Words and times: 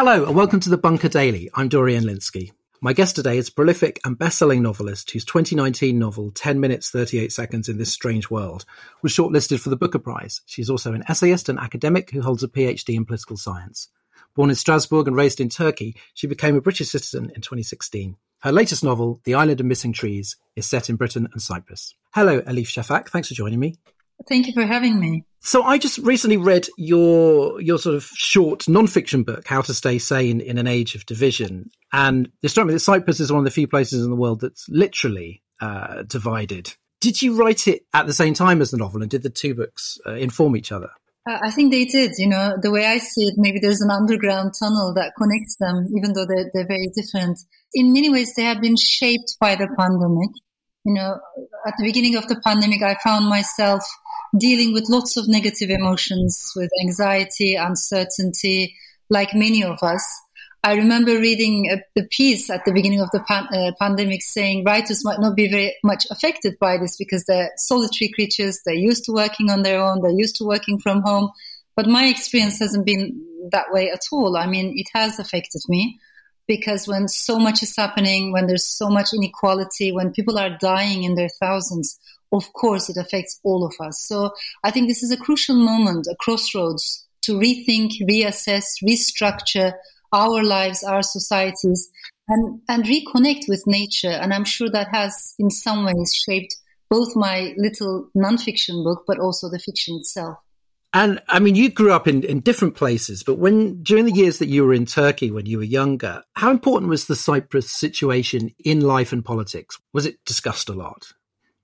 Hello 0.00 0.26
and 0.26 0.36
welcome 0.36 0.60
to 0.60 0.70
the 0.70 0.78
Bunker 0.78 1.08
Daily. 1.08 1.50
I'm 1.54 1.68
Dorian 1.68 2.04
Lynskey. 2.04 2.52
My 2.80 2.92
guest 2.92 3.16
today 3.16 3.36
is 3.36 3.50
prolific 3.50 3.98
and 4.04 4.16
best-selling 4.16 4.62
novelist 4.62 5.10
whose 5.10 5.24
2019 5.24 5.98
novel 5.98 6.30
10 6.30 6.60
minutes 6.60 6.90
38 6.90 7.32
seconds 7.32 7.68
in 7.68 7.78
this 7.78 7.92
strange 7.92 8.30
world 8.30 8.64
was 9.02 9.12
shortlisted 9.12 9.58
for 9.58 9.70
the 9.70 9.76
Booker 9.76 9.98
Prize. 9.98 10.40
She's 10.46 10.70
also 10.70 10.92
an 10.92 11.02
essayist 11.08 11.48
and 11.48 11.58
academic 11.58 12.12
who 12.12 12.22
holds 12.22 12.44
a 12.44 12.48
PhD 12.48 12.94
in 12.94 13.06
political 13.06 13.36
science. 13.36 13.88
Born 14.36 14.50
in 14.50 14.54
Strasbourg 14.54 15.08
and 15.08 15.16
raised 15.16 15.40
in 15.40 15.48
Turkey, 15.48 15.96
she 16.14 16.28
became 16.28 16.54
a 16.54 16.60
British 16.60 16.90
citizen 16.90 17.32
in 17.34 17.40
2016. 17.40 18.14
Her 18.38 18.52
latest 18.52 18.84
novel, 18.84 19.20
The 19.24 19.34
Island 19.34 19.58
of 19.58 19.66
Missing 19.66 19.94
Trees, 19.94 20.36
is 20.54 20.64
set 20.64 20.88
in 20.88 20.94
Britain 20.94 21.28
and 21.32 21.42
Cyprus. 21.42 21.96
Hello, 22.14 22.40
Elif 22.42 22.68
Shafak. 22.68 23.08
Thanks 23.08 23.26
for 23.26 23.34
joining 23.34 23.58
me. 23.58 23.74
Thank 24.28 24.46
you 24.46 24.52
for 24.52 24.66
having 24.66 24.98
me. 24.98 25.24
So 25.40 25.62
I 25.62 25.78
just 25.78 25.98
recently 25.98 26.36
read 26.36 26.68
your 26.76 27.60
your 27.60 27.78
sort 27.78 27.94
of 27.94 28.04
short 28.14 28.68
non-fiction 28.68 29.22
book, 29.22 29.46
How 29.46 29.62
to 29.62 29.72
Stay 29.72 29.98
Sane 29.98 30.40
in 30.40 30.58
an 30.58 30.66
Age 30.66 30.94
of 30.94 31.06
Division, 31.06 31.70
and 31.92 32.30
it 32.42 32.48
struck 32.48 32.66
me 32.66 32.72
that 32.72 32.80
Cyprus 32.80 33.20
is 33.20 33.30
one 33.30 33.38
of 33.38 33.44
the 33.44 33.50
few 33.50 33.68
places 33.68 34.04
in 34.04 34.10
the 34.10 34.16
world 34.16 34.40
that's 34.40 34.68
literally 34.68 35.42
uh, 35.60 36.02
divided. 36.02 36.74
Did 37.00 37.22
you 37.22 37.36
write 37.36 37.68
it 37.68 37.82
at 37.94 38.06
the 38.06 38.12
same 38.12 38.34
time 38.34 38.60
as 38.60 38.72
the 38.72 38.76
novel, 38.76 39.02
and 39.02 39.10
did 39.10 39.22
the 39.22 39.30
two 39.30 39.54
books 39.54 39.98
uh, 40.04 40.14
inform 40.14 40.56
each 40.56 40.72
other? 40.72 40.90
Uh, 41.28 41.38
I 41.40 41.50
think 41.52 41.70
they 41.70 41.84
did. 41.84 42.12
You 42.18 42.28
know, 42.28 42.56
the 42.60 42.72
way 42.72 42.86
I 42.86 42.98
see 42.98 43.28
it, 43.28 43.34
maybe 43.36 43.60
there's 43.60 43.80
an 43.80 43.90
underground 43.90 44.54
tunnel 44.58 44.92
that 44.94 45.12
connects 45.16 45.56
them, 45.60 45.86
even 45.96 46.12
though 46.14 46.26
they're, 46.26 46.50
they're 46.52 46.66
very 46.66 46.90
different. 46.94 47.38
In 47.72 47.92
many 47.92 48.10
ways, 48.10 48.34
they 48.34 48.42
have 48.42 48.60
been 48.60 48.76
shaped 48.76 49.36
by 49.40 49.54
the 49.54 49.68
pandemic. 49.78 50.30
You 50.84 50.94
know, 50.94 51.20
at 51.66 51.74
the 51.78 51.84
beginning 51.84 52.16
of 52.16 52.26
the 52.28 52.40
pandemic, 52.44 52.82
I 52.82 52.96
found 53.04 53.28
myself 53.28 53.84
dealing 54.36 54.72
with 54.72 54.88
lots 54.88 55.16
of 55.16 55.28
negative 55.28 55.70
emotions, 55.70 56.52
with 56.56 56.70
anxiety, 56.82 57.54
uncertainty, 57.54 58.76
like 59.08 59.34
many 59.34 59.64
of 59.64 59.82
us. 59.82 60.04
I 60.62 60.74
remember 60.74 61.12
reading 61.12 61.70
a, 61.70 62.00
a 62.00 62.04
piece 62.04 62.50
at 62.50 62.64
the 62.64 62.72
beginning 62.72 63.00
of 63.00 63.10
the 63.12 63.20
pan, 63.20 63.46
uh, 63.52 63.72
pandemic 63.78 64.22
saying 64.22 64.64
writers 64.64 65.04
might 65.04 65.20
not 65.20 65.36
be 65.36 65.48
very 65.48 65.76
much 65.84 66.06
affected 66.10 66.58
by 66.58 66.78
this 66.78 66.96
because 66.96 67.24
they're 67.24 67.52
solitary 67.56 68.10
creatures. 68.10 68.60
They're 68.64 68.74
used 68.74 69.04
to 69.04 69.12
working 69.12 69.50
on 69.50 69.62
their 69.62 69.80
own. 69.80 70.02
They're 70.02 70.10
used 70.10 70.36
to 70.36 70.44
working 70.44 70.78
from 70.80 71.02
home. 71.02 71.30
But 71.76 71.86
my 71.86 72.06
experience 72.06 72.58
hasn't 72.58 72.84
been 72.84 73.24
that 73.52 73.66
way 73.70 73.90
at 73.90 74.00
all. 74.10 74.36
I 74.36 74.46
mean, 74.46 74.74
it 74.76 74.88
has 74.94 75.20
affected 75.20 75.62
me 75.68 76.00
because 76.48 76.88
when 76.88 77.06
so 77.06 77.38
much 77.38 77.62
is 77.62 77.76
happening, 77.76 78.32
when 78.32 78.48
there's 78.48 78.66
so 78.66 78.88
much 78.88 79.10
inequality, 79.14 79.92
when 79.92 80.12
people 80.12 80.38
are 80.38 80.58
dying 80.58 81.04
in 81.04 81.14
their 81.14 81.28
thousands, 81.28 82.00
of 82.32 82.52
course 82.52 82.88
it 82.88 82.96
affects 82.96 83.40
all 83.44 83.64
of 83.64 83.74
us. 83.80 84.00
So 84.00 84.32
I 84.64 84.70
think 84.70 84.88
this 84.88 85.02
is 85.02 85.10
a 85.10 85.16
crucial 85.16 85.56
moment, 85.56 86.06
a 86.06 86.16
crossroads 86.20 87.06
to 87.22 87.32
rethink, 87.32 87.92
reassess, 88.08 88.64
restructure 88.82 89.72
our 90.12 90.42
lives, 90.42 90.82
our 90.82 91.02
societies, 91.02 91.90
and, 92.28 92.60
and 92.68 92.84
reconnect 92.84 93.48
with 93.48 93.62
nature. 93.66 94.08
And 94.10 94.32
I'm 94.32 94.44
sure 94.44 94.70
that 94.70 94.88
has 94.88 95.34
in 95.38 95.50
some 95.50 95.84
ways 95.84 96.14
shaped 96.26 96.56
both 96.90 97.14
my 97.14 97.54
little 97.56 98.08
nonfiction 98.16 98.84
book, 98.84 99.04
but 99.06 99.18
also 99.18 99.50
the 99.50 99.58
fiction 99.58 99.96
itself. 99.96 100.38
And 100.94 101.20
I 101.28 101.38
mean, 101.38 101.54
you 101.54 101.70
grew 101.70 101.92
up 101.92 102.08
in, 102.08 102.24
in 102.24 102.40
different 102.40 102.74
places, 102.74 103.22
but 103.22 103.38
when 103.38 103.82
during 103.82 104.06
the 104.06 104.14
years 104.14 104.38
that 104.38 104.48
you 104.48 104.64
were 104.64 104.72
in 104.72 104.86
Turkey 104.86 105.30
when 105.30 105.44
you 105.44 105.58
were 105.58 105.64
younger, 105.64 106.22
how 106.34 106.50
important 106.50 106.88
was 106.88 107.06
the 107.06 107.16
Cyprus 107.16 107.70
situation 107.70 108.54
in 108.64 108.80
life 108.80 109.12
and 109.12 109.22
politics? 109.22 109.76
Was 109.92 110.06
it 110.06 110.24
discussed 110.24 110.70
a 110.70 110.72
lot? 110.72 111.12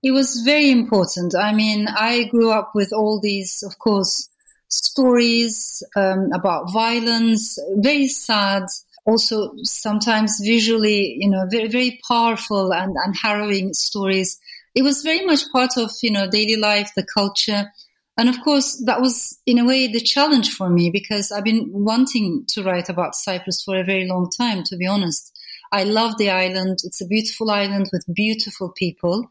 It 0.04 0.10
was 0.12 0.42
very 0.44 0.70
important. 0.70 1.34
I 1.34 1.54
mean, 1.54 1.88
I 1.88 2.24
grew 2.24 2.50
up 2.50 2.72
with 2.74 2.92
all 2.92 3.20
these, 3.20 3.62
of 3.62 3.78
course, 3.78 4.28
stories 4.68 5.82
um, 5.96 6.28
about 6.34 6.70
violence, 6.74 7.58
very 7.76 8.08
sad, 8.08 8.64
also 9.06 9.54
sometimes 9.62 10.40
visually, 10.44 11.16
you 11.18 11.30
know, 11.30 11.46
very, 11.50 11.68
very 11.68 12.00
powerful 12.06 12.74
and, 12.74 12.94
and 13.02 13.16
harrowing 13.16 13.72
stories. 13.72 14.38
It 14.74 14.82
was 14.82 15.02
very 15.02 15.24
much 15.24 15.50
part 15.50 15.78
of, 15.78 15.90
you 16.02 16.10
know, 16.10 16.28
daily 16.28 16.56
life, 16.56 16.90
the 16.94 17.06
culture. 17.06 17.72
And 18.18 18.28
of 18.28 18.38
course, 18.42 18.82
that 18.84 19.00
was 19.00 19.38
in 19.46 19.58
a 19.58 19.64
way 19.64 19.86
the 19.86 20.00
challenge 20.00 20.50
for 20.50 20.68
me 20.68 20.90
because 20.90 21.32
I've 21.32 21.44
been 21.44 21.70
wanting 21.72 22.44
to 22.48 22.62
write 22.62 22.90
about 22.90 23.14
Cyprus 23.14 23.62
for 23.64 23.80
a 23.80 23.84
very 23.84 24.06
long 24.06 24.28
time, 24.28 24.64
to 24.64 24.76
be 24.76 24.86
honest. 24.86 25.34
I 25.72 25.84
love 25.84 26.18
the 26.18 26.30
island. 26.30 26.80
It's 26.84 27.00
a 27.00 27.06
beautiful 27.06 27.50
island 27.50 27.88
with 27.90 28.04
beautiful 28.14 28.70
people. 28.70 29.30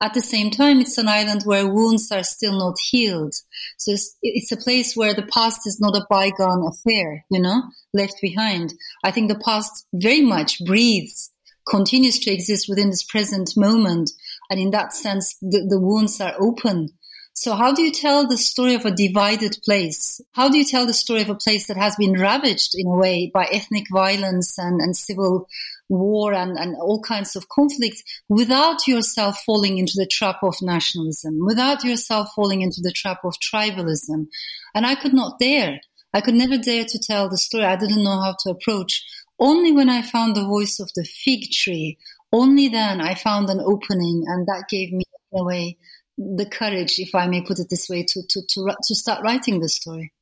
At 0.00 0.14
the 0.14 0.22
same 0.22 0.52
time, 0.52 0.80
it's 0.80 0.96
an 0.98 1.08
island 1.08 1.42
where 1.44 1.66
wounds 1.66 2.12
are 2.12 2.22
still 2.22 2.56
not 2.56 2.76
healed. 2.90 3.34
So 3.78 3.92
it's, 3.92 4.16
it's, 4.22 4.52
a 4.52 4.56
place 4.56 4.94
where 4.94 5.12
the 5.12 5.26
past 5.26 5.66
is 5.66 5.80
not 5.80 5.96
a 5.96 6.06
bygone 6.08 6.64
affair, 6.64 7.24
you 7.30 7.40
know, 7.40 7.62
left 7.92 8.20
behind. 8.22 8.74
I 9.02 9.10
think 9.10 9.28
the 9.28 9.40
past 9.44 9.86
very 9.92 10.20
much 10.20 10.64
breathes, 10.64 11.32
continues 11.68 12.20
to 12.20 12.30
exist 12.30 12.66
within 12.68 12.90
this 12.90 13.02
present 13.02 13.50
moment. 13.56 14.10
And 14.50 14.60
in 14.60 14.70
that 14.70 14.92
sense, 14.92 15.36
the, 15.42 15.66
the 15.68 15.80
wounds 15.80 16.20
are 16.20 16.34
open. 16.38 16.90
So 17.34 17.54
how 17.54 17.72
do 17.72 17.82
you 17.82 17.92
tell 17.92 18.26
the 18.26 18.36
story 18.36 18.74
of 18.74 18.84
a 18.84 18.90
divided 18.90 19.56
place? 19.64 20.20
How 20.32 20.48
do 20.48 20.58
you 20.58 20.64
tell 20.64 20.86
the 20.86 20.94
story 20.94 21.22
of 21.22 21.28
a 21.28 21.36
place 21.36 21.68
that 21.68 21.76
has 21.76 21.94
been 21.96 22.18
ravaged 22.18 22.72
in 22.74 22.86
a 22.86 22.96
way 22.96 23.30
by 23.32 23.44
ethnic 23.44 23.84
violence 23.92 24.58
and, 24.58 24.80
and 24.80 24.96
civil 24.96 25.46
war 25.88 26.32
and, 26.32 26.58
and 26.58 26.76
all 26.76 27.00
kinds 27.00 27.36
of 27.36 27.48
conflicts 27.48 28.02
without 28.28 28.86
yourself 28.86 29.42
falling 29.44 29.78
into 29.78 29.94
the 29.96 30.06
trap 30.06 30.38
of 30.42 30.54
nationalism, 30.60 31.44
without 31.44 31.84
yourself 31.84 32.28
falling 32.34 32.62
into 32.62 32.80
the 32.82 32.92
trap 32.92 33.20
of 33.24 33.34
tribalism. 33.40 34.26
And 34.74 34.86
I 34.86 34.94
could 34.94 35.14
not 35.14 35.38
dare. 35.38 35.80
I 36.12 36.20
could 36.20 36.34
never 36.34 36.58
dare 36.58 36.84
to 36.84 36.98
tell 36.98 37.28
the 37.28 37.38
story. 37.38 37.64
I 37.64 37.76
didn't 37.76 38.04
know 38.04 38.20
how 38.20 38.34
to 38.44 38.50
approach. 38.50 39.04
Only 39.38 39.72
when 39.72 39.88
I 39.88 40.02
found 40.02 40.34
the 40.34 40.46
voice 40.46 40.80
of 40.80 40.90
the 40.94 41.04
fig 41.04 41.50
tree, 41.50 41.98
only 42.32 42.68
then 42.68 43.00
I 43.00 43.14
found 43.14 43.48
an 43.50 43.60
opening 43.60 44.24
and 44.26 44.46
that 44.46 44.64
gave 44.68 44.92
me 44.92 45.04
in 45.32 45.40
a 45.40 45.44
way 45.44 45.78
the 46.18 46.46
courage, 46.46 46.98
if 46.98 47.14
I 47.14 47.28
may 47.28 47.42
put 47.42 47.60
it 47.60 47.68
this 47.70 47.88
way, 47.88 48.02
to, 48.02 48.22
to, 48.28 48.42
to, 48.42 48.76
to 48.82 48.94
start 48.94 49.22
writing 49.22 49.60
the 49.60 49.68
story. 49.68 50.12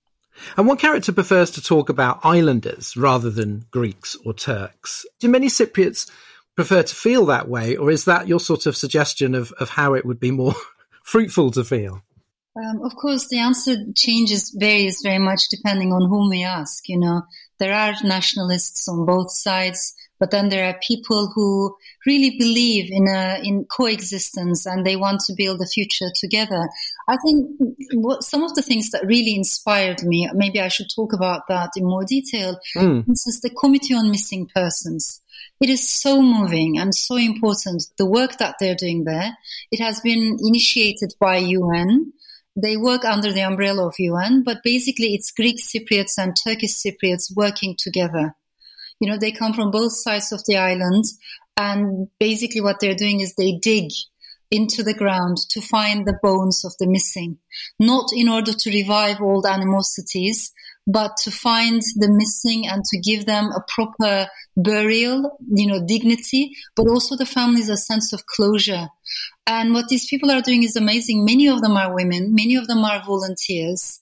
And 0.56 0.66
what 0.66 0.78
character 0.78 1.12
prefers 1.12 1.50
to 1.52 1.62
talk 1.62 1.88
about 1.88 2.20
islanders 2.24 2.96
rather 2.96 3.30
than 3.30 3.64
Greeks 3.70 4.16
or 4.24 4.34
Turks? 4.34 5.06
Do 5.20 5.28
many 5.28 5.48
Cypriots 5.48 6.10
prefer 6.54 6.82
to 6.82 6.94
feel 6.94 7.26
that 7.26 7.48
way, 7.48 7.76
or 7.76 7.90
is 7.90 8.04
that 8.06 8.28
your 8.28 8.40
sort 8.40 8.66
of 8.66 8.76
suggestion 8.76 9.34
of, 9.34 9.52
of 9.52 9.68
how 9.68 9.94
it 9.94 10.04
would 10.04 10.20
be 10.20 10.30
more 10.30 10.54
fruitful 11.04 11.50
to 11.52 11.64
feel? 11.64 12.02
Um, 12.56 12.82
of 12.82 12.96
course, 12.96 13.28
the 13.28 13.38
answer 13.38 13.76
changes, 13.94 14.54
varies 14.58 15.02
very 15.02 15.18
much 15.18 15.48
depending 15.50 15.92
on 15.92 16.08
whom 16.08 16.30
we 16.30 16.42
ask. 16.42 16.88
You 16.88 16.98
know, 16.98 17.22
there 17.58 17.74
are 17.74 17.94
nationalists 18.02 18.88
on 18.88 19.04
both 19.04 19.30
sides. 19.30 19.94
But 20.18 20.30
then 20.30 20.48
there 20.48 20.66
are 20.68 20.80
people 20.86 21.30
who 21.34 21.76
really 22.06 22.36
believe 22.38 22.90
in 22.90 23.06
a, 23.08 23.40
in 23.42 23.66
coexistence 23.66 24.64
and 24.66 24.84
they 24.84 24.96
want 24.96 25.20
to 25.26 25.34
build 25.36 25.60
a 25.60 25.66
future 25.66 26.10
together. 26.18 26.68
I 27.08 27.16
think 27.24 27.50
what, 27.94 28.24
some 28.24 28.42
of 28.42 28.54
the 28.54 28.62
things 28.62 28.90
that 28.90 29.06
really 29.06 29.34
inspired 29.34 30.02
me, 30.02 30.28
maybe 30.34 30.60
I 30.60 30.68
should 30.68 30.88
talk 30.94 31.12
about 31.12 31.46
that 31.48 31.70
in 31.76 31.84
more 31.84 32.04
detail. 32.04 32.58
Mm. 32.76 33.06
This 33.06 33.26
is 33.28 33.40
the 33.40 33.50
Committee 33.50 33.94
on 33.94 34.10
Missing 34.10 34.50
Persons. 34.54 35.20
It 35.60 35.70
is 35.70 35.88
so 35.88 36.20
moving 36.20 36.78
and 36.78 36.94
so 36.94 37.16
important. 37.16 37.84
The 37.96 38.06
work 38.06 38.38
that 38.38 38.56
they're 38.58 38.74
doing 38.74 39.04
there. 39.04 39.36
It 39.70 39.80
has 39.80 40.00
been 40.00 40.36
initiated 40.40 41.14
by 41.20 41.36
UN. 41.36 42.12
They 42.56 42.76
work 42.76 43.04
under 43.04 43.32
the 43.32 43.42
umbrella 43.42 43.86
of 43.86 43.94
UN, 43.98 44.42
but 44.42 44.62
basically 44.64 45.14
it's 45.14 45.30
Greek 45.30 45.58
Cypriots 45.58 46.18
and 46.18 46.34
Turkish 46.36 46.74
Cypriots 46.74 47.34
working 47.34 47.76
together. 47.78 48.34
You 48.98 49.10
know, 49.10 49.18
they 49.18 49.30
come 49.30 49.52
from 49.52 49.70
both 49.70 49.92
sides 49.92 50.32
of 50.32 50.42
the 50.46 50.56
island 50.56 51.04
and 51.56 52.08
basically 52.18 52.60
what 52.60 52.80
they're 52.80 52.94
doing 52.94 53.20
is 53.20 53.34
they 53.34 53.58
dig 53.58 53.90
into 54.50 54.82
the 54.82 54.94
ground 54.94 55.36
to 55.50 55.60
find 55.60 56.06
the 56.06 56.18
bones 56.22 56.64
of 56.64 56.72
the 56.78 56.86
missing, 56.86 57.38
not 57.78 58.10
in 58.14 58.28
order 58.28 58.52
to 58.52 58.70
revive 58.70 59.20
old 59.20 59.46
animosities, 59.46 60.52
but 60.86 61.16
to 61.16 61.30
find 61.30 61.82
the 61.96 62.08
missing 62.08 62.68
and 62.68 62.84
to 62.84 63.00
give 63.00 63.26
them 63.26 63.46
a 63.46 63.64
proper 63.74 64.28
burial, 64.56 65.36
you 65.52 65.66
know, 65.66 65.84
dignity, 65.84 66.54
but 66.76 66.88
also 66.88 67.16
the 67.16 67.26
families 67.26 67.68
a 67.68 67.76
sense 67.76 68.12
of 68.12 68.26
closure. 68.26 68.88
And 69.48 69.74
what 69.74 69.88
these 69.88 70.06
people 70.06 70.30
are 70.30 70.42
doing 70.42 70.62
is 70.62 70.76
amazing. 70.76 71.24
Many 71.24 71.48
of 71.48 71.60
them 71.60 71.76
are 71.76 71.94
women, 71.94 72.34
many 72.34 72.54
of 72.54 72.68
them 72.68 72.84
are 72.84 73.02
volunteers 73.04 74.00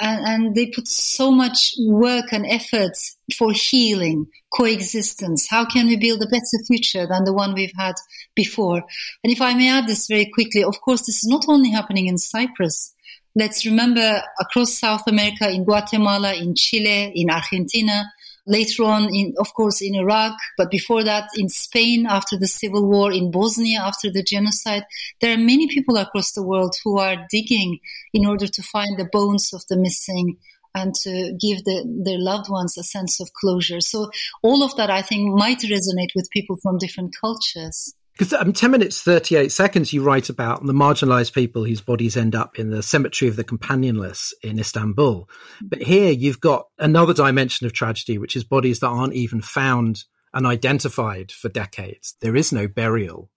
and, 0.00 0.26
and, 0.26 0.54
they 0.54 0.66
put 0.66 0.88
so 0.88 1.30
much 1.30 1.74
work 1.80 2.32
and 2.32 2.46
effort 2.46 2.92
for 3.36 3.52
healing, 3.52 4.26
coexistence. 4.52 5.48
How 5.48 5.64
can 5.64 5.86
we 5.86 5.96
build 5.96 6.22
a 6.22 6.26
better 6.26 6.64
future 6.66 7.06
than 7.06 7.24
the 7.24 7.32
one 7.32 7.54
we've 7.54 7.72
had 7.76 7.94
before? 8.34 8.82
And 9.22 9.32
if 9.32 9.40
I 9.40 9.54
may 9.54 9.70
add 9.70 9.86
this 9.86 10.06
very 10.06 10.30
quickly, 10.32 10.64
of 10.64 10.80
course, 10.80 11.00
this 11.00 11.24
is 11.24 11.28
not 11.28 11.44
only 11.48 11.70
happening 11.70 12.06
in 12.06 12.18
Cyprus. 12.18 12.94
Let's 13.34 13.64
remember 13.64 14.22
across 14.40 14.78
South 14.78 15.06
America, 15.06 15.50
in 15.50 15.64
Guatemala, 15.64 16.34
in 16.34 16.54
Chile, 16.54 17.12
in 17.14 17.30
Argentina, 17.30 18.04
later 18.46 18.84
on 18.84 19.14
in, 19.14 19.34
of 19.38 19.54
course, 19.54 19.80
in 19.80 19.94
Iraq, 19.94 20.36
but 20.56 20.70
before 20.70 21.04
that 21.04 21.28
in 21.36 21.48
Spain 21.48 22.06
after 22.08 22.36
the 22.36 22.46
civil 22.46 22.88
war, 22.88 23.12
in 23.12 23.30
Bosnia 23.30 23.80
after 23.80 24.10
the 24.10 24.22
genocide. 24.22 24.84
There 25.20 25.34
are 25.34 25.38
many 25.38 25.68
people 25.68 25.96
across 25.96 26.32
the 26.32 26.42
world 26.42 26.74
who 26.82 26.98
are 26.98 27.26
digging 27.30 27.78
in 28.12 28.26
order 28.26 28.46
to 28.46 28.62
find 28.62 28.98
the 28.98 29.08
bones 29.10 29.52
of 29.52 29.62
the 29.68 29.76
missing 29.76 30.38
and 30.74 30.94
to 30.94 31.36
give 31.38 31.64
the, 31.64 31.84
their 32.04 32.18
loved 32.18 32.50
ones 32.50 32.76
a 32.78 32.82
sense 32.82 33.20
of 33.20 33.32
closure. 33.34 33.80
So 33.80 34.10
all 34.42 34.62
of 34.62 34.74
that, 34.76 34.90
I 34.90 35.02
think, 35.02 35.34
might 35.34 35.58
resonate 35.58 36.14
with 36.14 36.30
people 36.30 36.56
from 36.62 36.78
different 36.78 37.14
cultures. 37.20 37.94
Because 38.12 38.32
um, 38.34 38.52
10 38.52 38.70
minutes, 38.70 39.02
38 39.02 39.50
seconds, 39.50 39.92
you 39.92 40.02
write 40.02 40.28
about 40.28 40.64
the 40.64 40.74
marginalized 40.74 41.32
people 41.32 41.64
whose 41.64 41.80
bodies 41.80 42.16
end 42.16 42.34
up 42.34 42.58
in 42.58 42.70
the 42.70 42.82
cemetery 42.82 43.28
of 43.28 43.36
the 43.36 43.44
companionless 43.44 44.34
in 44.42 44.58
Istanbul. 44.58 45.28
But 45.62 45.82
here 45.82 46.10
you've 46.10 46.40
got 46.40 46.66
another 46.78 47.14
dimension 47.14 47.66
of 47.66 47.72
tragedy, 47.72 48.18
which 48.18 48.36
is 48.36 48.44
bodies 48.44 48.80
that 48.80 48.88
aren't 48.88 49.14
even 49.14 49.40
found 49.40 50.04
and 50.34 50.46
identified 50.46 51.32
for 51.32 51.48
decades. 51.48 52.14
There 52.20 52.36
is 52.36 52.52
no 52.52 52.68
burial 52.68 53.30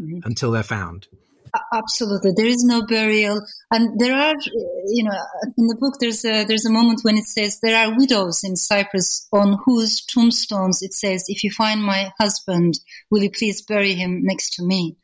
mm-hmm. 0.00 0.20
until 0.24 0.50
they're 0.50 0.62
found. 0.62 1.08
Absolutely, 1.74 2.32
there 2.34 2.46
is 2.46 2.64
no 2.64 2.86
burial, 2.86 3.42
and 3.70 4.00
there 4.00 4.14
are, 4.14 4.34
you 4.86 5.04
know, 5.04 5.18
in 5.58 5.66
the 5.66 5.76
book 5.76 5.94
there's 6.00 6.24
a 6.24 6.44
there's 6.44 6.64
a 6.64 6.70
moment 6.72 7.00
when 7.02 7.18
it 7.18 7.26
says 7.26 7.60
there 7.60 7.76
are 7.76 7.94
widows 7.94 8.42
in 8.42 8.56
Cyprus 8.56 9.28
on 9.32 9.58
whose 9.66 10.02
tombstones 10.06 10.80
it 10.80 10.94
says, 10.94 11.26
"If 11.28 11.44
you 11.44 11.50
find 11.50 11.82
my 11.82 12.10
husband, 12.18 12.80
will 13.10 13.22
you 13.22 13.30
please 13.30 13.60
bury 13.60 13.92
him 13.92 14.22
next 14.24 14.54
to 14.54 14.64
me?" 14.64 14.96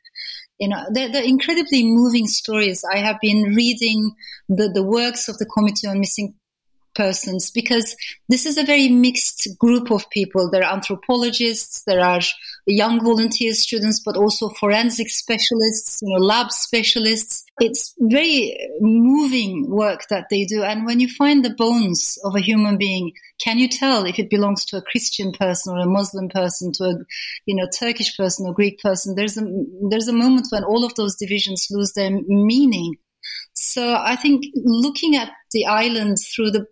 You 0.59 0.69
know, 0.71 0.87
they're, 0.91 1.13
they're 1.13 1.23
incredibly 1.23 1.85
moving 1.85 2.27
stories. 2.27 2.83
I 2.91 2.99
have 3.01 3.19
been 3.21 3.55
reading 3.55 4.13
the 4.49 4.71
the 4.73 4.83
works 4.83 5.29
of 5.29 5.37
the 5.37 5.47
Committee 5.47 5.87
on 5.87 6.01
Missing 6.01 6.35
persons 6.99 7.53
because 7.53 7.97
this 8.29 8.45
is 8.45 8.59
a 8.59 8.65
very 8.65 8.89
mixed 8.89 9.49
group 9.59 9.91
of 9.91 10.11
people. 10.11 10.51
There 10.51 10.65
are 10.65 10.75
anthropologists, 10.75 11.85
there 11.87 12.05
are 12.05 12.21
young 12.67 13.03
volunteer 13.03 13.55
students, 13.55 14.01
but 14.01 14.17
also 14.17 14.49
forensic 14.49 15.09
specialists, 15.09 16.01
you 16.03 16.13
know, 16.13 16.25
lab 16.25 16.51
specialists. 16.51 17.45
It's 17.61 17.95
very 17.99 18.59
moving 18.81 19.71
work 19.71 20.09
that 20.11 20.27
they 20.29 20.45
do. 20.45 20.63
And 20.65 20.85
when 20.85 20.99
you 20.99 21.09
find 21.09 21.45
the 21.45 21.55
bones 21.55 22.19
of 22.25 22.35
a 22.35 22.41
human 22.41 22.77
being, 22.77 23.13
can 23.41 23.59
you 23.59 23.69
tell 23.69 24.05
if 24.05 24.19
it 24.19 24.29
belongs 24.29 24.65
to 24.67 24.79
a 24.79 24.83
Christian 24.83 25.33
person 25.33 25.77
or 25.77 25.81
a 25.81 25.87
Muslim 25.87 26.29
person, 26.29 26.73
to 26.73 26.85
a, 26.85 26.95
you 27.47 27.55
know, 27.55 27.69
Turkish 27.79 28.17
person 28.17 28.47
or 28.47 28.55
Greek 28.55 28.81
person? 28.81 29.15
There's 29.15 29.39
a, 29.39 29.47
there's 29.89 30.09
a 30.09 30.13
moment 30.13 30.49
when 30.51 30.65
all 30.65 30.85
of 30.85 30.97
those 30.97 31.15
divisions 31.15 31.69
lose 31.71 31.93
their 31.93 32.11
meaning. 32.11 32.97
So 33.55 33.95
I 33.95 34.17
think 34.17 34.45
looking 34.55 35.17
at 35.17 35.31
the 35.53 35.67
island 35.67 36.19
through 36.19 36.51
the 36.51 36.67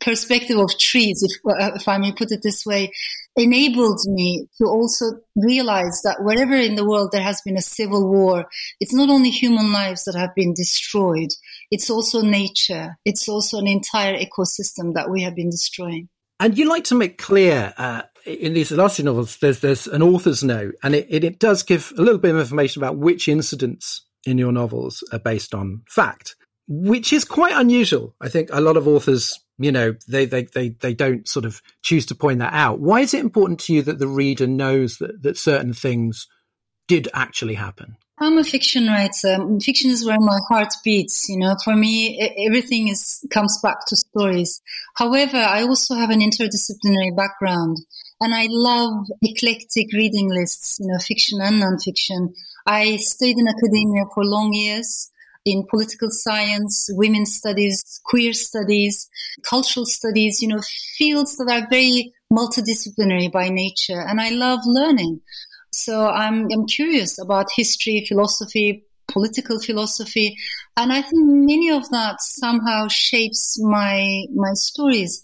perspective 0.00 0.58
of 0.58 0.70
trees, 0.78 1.22
if, 1.22 1.32
uh, 1.44 1.72
if 1.74 1.88
I 1.88 1.98
may 1.98 2.12
put 2.12 2.32
it 2.32 2.40
this 2.42 2.64
way, 2.64 2.92
enabled 3.36 4.00
me 4.06 4.48
to 4.58 4.64
also 4.64 5.06
realize 5.36 6.00
that 6.04 6.22
wherever 6.22 6.54
in 6.54 6.74
the 6.74 6.88
world 6.88 7.10
there 7.12 7.22
has 7.22 7.42
been 7.42 7.56
a 7.56 7.62
civil 7.62 8.08
war, 8.08 8.46
it's 8.80 8.94
not 8.94 9.10
only 9.10 9.30
human 9.30 9.72
lives 9.72 10.04
that 10.04 10.16
have 10.16 10.34
been 10.34 10.54
destroyed, 10.54 11.28
it's 11.70 11.90
also 11.90 12.22
nature. 12.22 12.96
It's 13.04 13.28
also 13.28 13.58
an 13.58 13.66
entire 13.66 14.16
ecosystem 14.16 14.94
that 14.94 15.10
we 15.10 15.22
have 15.22 15.34
been 15.34 15.50
destroying. 15.50 16.08
And 16.40 16.56
you 16.58 16.68
like 16.68 16.84
to 16.84 16.94
make 16.94 17.18
clear 17.18 17.72
uh, 17.76 18.02
in 18.26 18.54
these 18.54 18.72
last 18.72 18.96
two 18.96 19.02
novels, 19.02 19.38
there's 19.38 19.60
there's 19.60 19.86
an 19.86 20.02
author's 20.02 20.42
note, 20.42 20.74
and 20.82 20.94
it, 20.94 21.06
it, 21.08 21.24
it 21.24 21.38
does 21.38 21.62
give 21.62 21.92
a 21.96 22.02
little 22.02 22.18
bit 22.18 22.34
of 22.34 22.40
information 22.40 22.82
about 22.82 22.98
which 22.98 23.28
incidents 23.28 24.02
in 24.26 24.36
your 24.36 24.52
novels 24.52 25.04
are 25.12 25.18
based 25.18 25.54
on 25.54 25.82
fact, 25.88 26.36
which 26.66 27.12
is 27.12 27.24
quite 27.24 27.54
unusual. 27.54 28.14
I 28.20 28.28
think 28.28 28.50
a 28.52 28.60
lot 28.60 28.76
of 28.76 28.88
authors 28.88 29.38
you 29.58 29.72
know 29.72 29.94
they, 30.08 30.26
they 30.26 30.44
they 30.44 30.68
they 30.70 30.94
don't 30.94 31.28
sort 31.28 31.44
of 31.44 31.62
choose 31.82 32.06
to 32.06 32.14
point 32.14 32.40
that 32.40 32.52
out. 32.52 32.80
Why 32.80 33.00
is 33.00 33.14
it 33.14 33.20
important 33.20 33.60
to 33.60 33.74
you 33.74 33.82
that 33.82 33.98
the 33.98 34.08
reader 34.08 34.46
knows 34.46 34.98
that, 34.98 35.22
that 35.22 35.38
certain 35.38 35.72
things 35.72 36.26
did 36.88 37.08
actually 37.14 37.54
happen? 37.54 37.96
I'm 38.18 38.38
a 38.38 38.44
fiction 38.44 38.86
writer. 38.86 39.38
Fiction 39.60 39.90
is 39.90 40.06
where 40.06 40.20
my 40.20 40.38
heart 40.48 40.72
beats 40.84 41.28
you 41.28 41.38
know. 41.38 41.56
For 41.64 41.74
me 41.74 42.34
everything 42.46 42.88
is 42.88 43.24
comes 43.30 43.58
back 43.62 43.86
to 43.86 43.96
stories. 43.96 44.60
However 44.96 45.38
i 45.38 45.62
also 45.62 45.94
have 45.94 46.10
an 46.10 46.20
interdisciplinary 46.20 47.16
background 47.16 47.78
and 48.20 48.34
i 48.34 48.46
love 48.50 49.06
eclectic 49.22 49.92
reading 49.92 50.30
lists 50.30 50.78
you 50.80 50.86
know 50.86 50.98
fiction 50.98 51.40
and 51.40 51.62
nonfiction. 51.62 52.34
I 52.66 52.96
stayed 52.96 53.38
in 53.38 53.48
academia 53.48 54.04
for 54.14 54.24
long 54.24 54.52
years 54.52 55.10
in 55.46 55.64
political 55.70 56.10
science, 56.10 56.88
women's 56.90 57.36
studies, 57.36 58.00
queer 58.04 58.32
studies, 58.32 59.08
cultural 59.48 59.86
studies, 59.86 60.42
you 60.42 60.48
know, 60.48 60.60
fields 60.98 61.36
that 61.36 61.48
are 61.48 61.68
very 61.70 62.12
multidisciplinary 62.32 63.30
by 63.30 63.48
nature. 63.48 64.00
And 64.00 64.20
I 64.20 64.30
love 64.30 64.58
learning. 64.66 65.20
So 65.70 66.08
I'm, 66.08 66.48
I'm 66.52 66.66
curious 66.66 67.22
about 67.22 67.46
history, 67.54 68.04
philosophy, 68.08 68.84
political 69.06 69.60
philosophy. 69.60 70.36
And 70.76 70.92
I 70.92 71.00
think 71.00 71.22
many 71.24 71.70
of 71.70 71.88
that 71.90 72.20
somehow 72.20 72.88
shapes 72.88 73.56
my, 73.62 74.24
my 74.34 74.52
stories. 74.54 75.22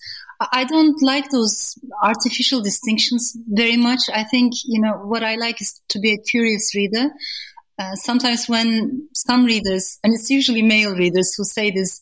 I 0.52 0.64
don't 0.64 1.00
like 1.02 1.31
those 1.31 1.75
artificial 2.02 2.62
distinctions 2.62 3.37
very 3.49 3.76
much. 3.76 4.02
I 4.12 4.25
think, 4.25 4.52
you 4.64 4.81
know, 4.81 4.93
what 5.05 5.23
I 5.25 5.35
like 5.35 5.61
is 5.61 5.81
to 5.91 6.00
be 6.00 6.12
a 6.12 6.19
curious 6.19 6.75
reader. 6.75 7.11
Uh, 7.83 7.97
sometimes 7.97 8.49
when 8.49 9.09
some 9.12 9.45
readers, 9.45 9.99
and 10.05 10.15
it's 10.15 10.31
usually 10.31 10.62
male 10.62 10.95
readers 10.95 11.35
who 11.35 11.43
say 11.43 11.71
this, 11.71 12.01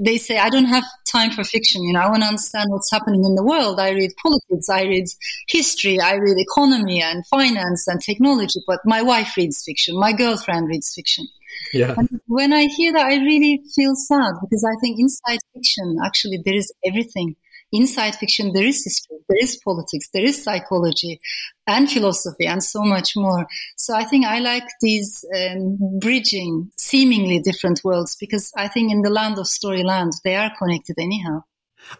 they 0.00 0.18
say, 0.18 0.36
I 0.36 0.50
don't 0.50 0.66
have 0.66 0.84
time 1.10 1.30
for 1.30 1.42
fiction. 1.42 1.82
You 1.84 1.94
know, 1.94 2.00
I 2.00 2.08
want 2.08 2.22
to 2.22 2.28
understand 2.28 2.70
what's 2.70 2.90
happening 2.90 3.24
in 3.24 3.34
the 3.34 3.44
world. 3.44 3.80
I 3.80 3.90
read 3.90 4.12
politics, 4.22 4.68
I 4.68 4.82
read 4.82 5.06
history, 5.48 6.00
I 6.00 6.14
read 6.16 6.36
economy 6.38 7.02
and 7.02 7.26
finance 7.26 7.86
and 7.88 8.00
technology, 8.00 8.60
but 8.66 8.80
my 8.84 9.00
wife 9.02 9.36
reads 9.36 9.62
fiction. 9.64 9.98
My 9.98 10.12
girlfriend 10.12 10.68
reads 10.68 10.92
fiction. 10.94 11.26
Yeah. 11.72 11.94
And 11.96 12.20
when 12.26 12.52
I 12.52 12.64
hear 12.66 12.92
that, 12.92 13.06
I 13.06 13.16
really 13.16 13.62
feel 13.74 13.94
sad 13.94 14.32
because 14.40 14.64
I 14.64 14.76
think 14.80 14.98
inside 15.00 15.38
fiction, 15.54 15.96
actually, 16.04 16.42
there 16.44 16.56
is 16.56 16.72
everything 16.84 17.36
inside 17.72 18.14
fiction, 18.14 18.52
there 18.52 18.64
is 18.64 18.84
history, 18.84 19.16
there 19.28 19.38
is 19.40 19.56
politics, 19.64 20.08
there 20.12 20.24
is 20.24 20.42
psychology 20.42 21.20
and 21.66 21.90
philosophy 21.90 22.46
and 22.46 22.62
so 22.62 22.82
much 22.82 23.12
more. 23.16 23.46
So 23.76 23.94
I 23.94 24.04
think 24.04 24.26
I 24.26 24.40
like 24.40 24.64
these 24.80 25.24
um, 25.34 25.78
bridging 25.98 26.70
seemingly 26.76 27.40
different 27.40 27.80
worlds 27.82 28.16
because 28.20 28.52
I 28.56 28.68
think 28.68 28.92
in 28.92 29.02
the 29.02 29.10
land 29.10 29.38
of 29.38 29.46
storyland, 29.46 30.12
they 30.22 30.36
are 30.36 30.52
connected 30.58 30.96
anyhow. 30.98 31.42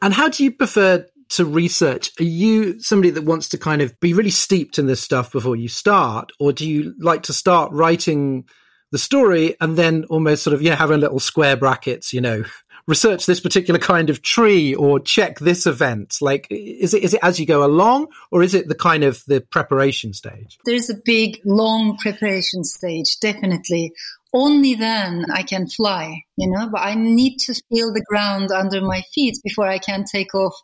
And 0.00 0.14
how 0.14 0.28
do 0.28 0.44
you 0.44 0.52
prefer 0.52 1.06
to 1.30 1.44
research? 1.44 2.10
Are 2.20 2.24
you 2.24 2.78
somebody 2.80 3.10
that 3.10 3.24
wants 3.24 3.48
to 3.50 3.58
kind 3.58 3.82
of 3.82 3.98
be 4.00 4.12
really 4.12 4.30
steeped 4.30 4.78
in 4.78 4.86
this 4.86 5.00
stuff 5.00 5.32
before 5.32 5.56
you 5.56 5.68
start? 5.68 6.30
Or 6.38 6.52
do 6.52 6.68
you 6.68 6.94
like 6.98 7.24
to 7.24 7.32
start 7.32 7.72
writing 7.72 8.44
the 8.90 8.98
story 8.98 9.56
and 9.60 9.76
then 9.76 10.04
almost 10.10 10.42
sort 10.42 10.52
of, 10.54 10.60
yeah, 10.60 10.76
having 10.76 11.00
little 11.00 11.18
square 11.18 11.56
brackets, 11.56 12.12
you 12.12 12.20
know, 12.20 12.44
research 12.86 13.26
this 13.26 13.40
particular 13.40 13.78
kind 13.80 14.10
of 14.10 14.22
tree 14.22 14.74
or 14.74 15.00
check 15.00 15.38
this 15.38 15.66
event? 15.66 16.18
Like, 16.20 16.46
is 16.50 16.94
it 16.94 17.02
is 17.02 17.14
it 17.14 17.20
as 17.22 17.38
you 17.38 17.46
go 17.46 17.64
along, 17.64 18.08
or 18.30 18.42
is 18.42 18.54
it 18.54 18.68
the 18.68 18.74
kind 18.74 19.04
of 19.04 19.22
the 19.26 19.40
preparation 19.40 20.12
stage? 20.12 20.58
There's 20.64 20.90
a 20.90 20.96
big, 21.04 21.40
long 21.44 21.96
preparation 21.98 22.64
stage, 22.64 23.18
definitely. 23.20 23.92
Only 24.34 24.74
then 24.74 25.26
I 25.30 25.42
can 25.42 25.68
fly, 25.68 26.22
you 26.36 26.50
know, 26.50 26.70
but 26.70 26.80
I 26.80 26.94
need 26.94 27.36
to 27.40 27.54
feel 27.68 27.92
the 27.92 28.04
ground 28.08 28.50
under 28.50 28.80
my 28.80 29.02
feet 29.14 29.36
before 29.44 29.68
I 29.68 29.78
can 29.78 30.04
take 30.10 30.34
off 30.34 30.54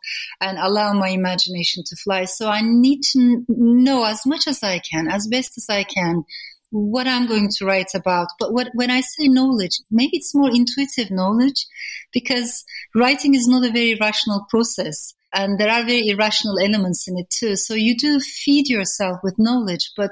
and 0.41 0.57
allow 0.57 0.93
my 0.93 1.09
imagination 1.09 1.83
to 1.85 1.95
fly. 1.95 2.25
So 2.25 2.49
I 2.49 2.61
need 2.63 3.01
to 3.13 3.45
know 3.47 4.05
as 4.05 4.25
much 4.25 4.47
as 4.47 4.63
I 4.63 4.79
can, 4.79 5.07
as 5.07 5.27
best 5.27 5.55
as 5.57 5.67
I 5.69 5.83
can, 5.83 6.23
what 6.71 7.07
I'm 7.07 7.27
going 7.27 7.49
to 7.57 7.65
write 7.65 7.93
about. 7.95 8.27
But 8.39 8.53
what, 8.53 8.69
when 8.73 8.91
I 8.91 9.01
say 9.01 9.27
knowledge, 9.27 9.79
maybe 9.89 10.17
it's 10.17 10.35
more 10.35 10.49
intuitive 10.49 11.11
knowledge 11.11 11.65
because 12.13 12.63
writing 12.95 13.35
is 13.35 13.47
not 13.47 13.65
a 13.65 13.71
very 13.71 13.97
rational 13.99 14.45
process. 14.49 15.13
And 15.33 15.59
there 15.59 15.69
are 15.69 15.83
very 15.83 16.09
irrational 16.09 16.59
elements 16.59 17.07
in 17.07 17.17
it 17.17 17.29
too. 17.29 17.55
So 17.55 17.73
you 17.73 17.95
do 17.97 18.19
feed 18.19 18.67
yourself 18.67 19.19
with 19.23 19.35
knowledge, 19.37 19.91
but 19.95 20.11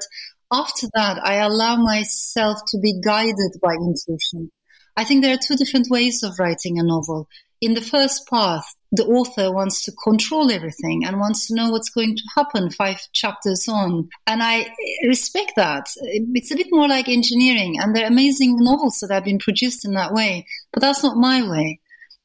after 0.52 0.88
that, 0.94 1.20
I 1.24 1.36
allow 1.36 1.76
myself 1.78 2.60
to 2.68 2.80
be 2.80 3.02
guided 3.02 3.60
by 3.62 3.74
intuition. 3.74 4.52
I 4.96 5.04
think 5.04 5.22
there 5.22 5.34
are 5.34 5.40
two 5.46 5.56
different 5.56 5.88
ways 5.90 6.24
of 6.24 6.40
writing 6.40 6.80
a 6.80 6.84
novel. 6.84 7.28
In 7.60 7.74
the 7.74 7.82
first 7.82 8.28
path, 8.30 8.76
the 8.92 9.06
author 9.06 9.52
wants 9.52 9.84
to 9.84 9.92
control 9.92 10.52
everything 10.52 11.04
and 11.06 11.20
wants 11.20 11.48
to 11.48 11.56
know 11.56 11.72
what's 11.72 11.90
going 11.90 12.16
to 12.16 12.24
happen 12.36 12.70
five 12.70 13.02
chapters 13.14 13.68
on. 13.68 14.10
And 14.26 14.42
I 14.44 14.68
respect 15.04 15.54
that. 15.56 15.88
It's 16.02 16.52
a 16.52 16.56
bit 16.56 16.68
more 16.70 16.88
like 16.88 17.10
engineering 17.10 17.78
and 17.80 17.96
there 17.96 18.04
are 18.04 18.12
amazing 18.12 18.58
novels 18.60 19.00
that 19.00 19.12
have 19.12 19.26
been 19.26 19.40
produced 19.40 19.86
in 19.86 19.94
that 19.94 20.14
way, 20.14 20.46
but 20.72 20.82
that's 20.82 21.04
not 21.04 21.18
my 21.18 21.48
way. 21.50 21.80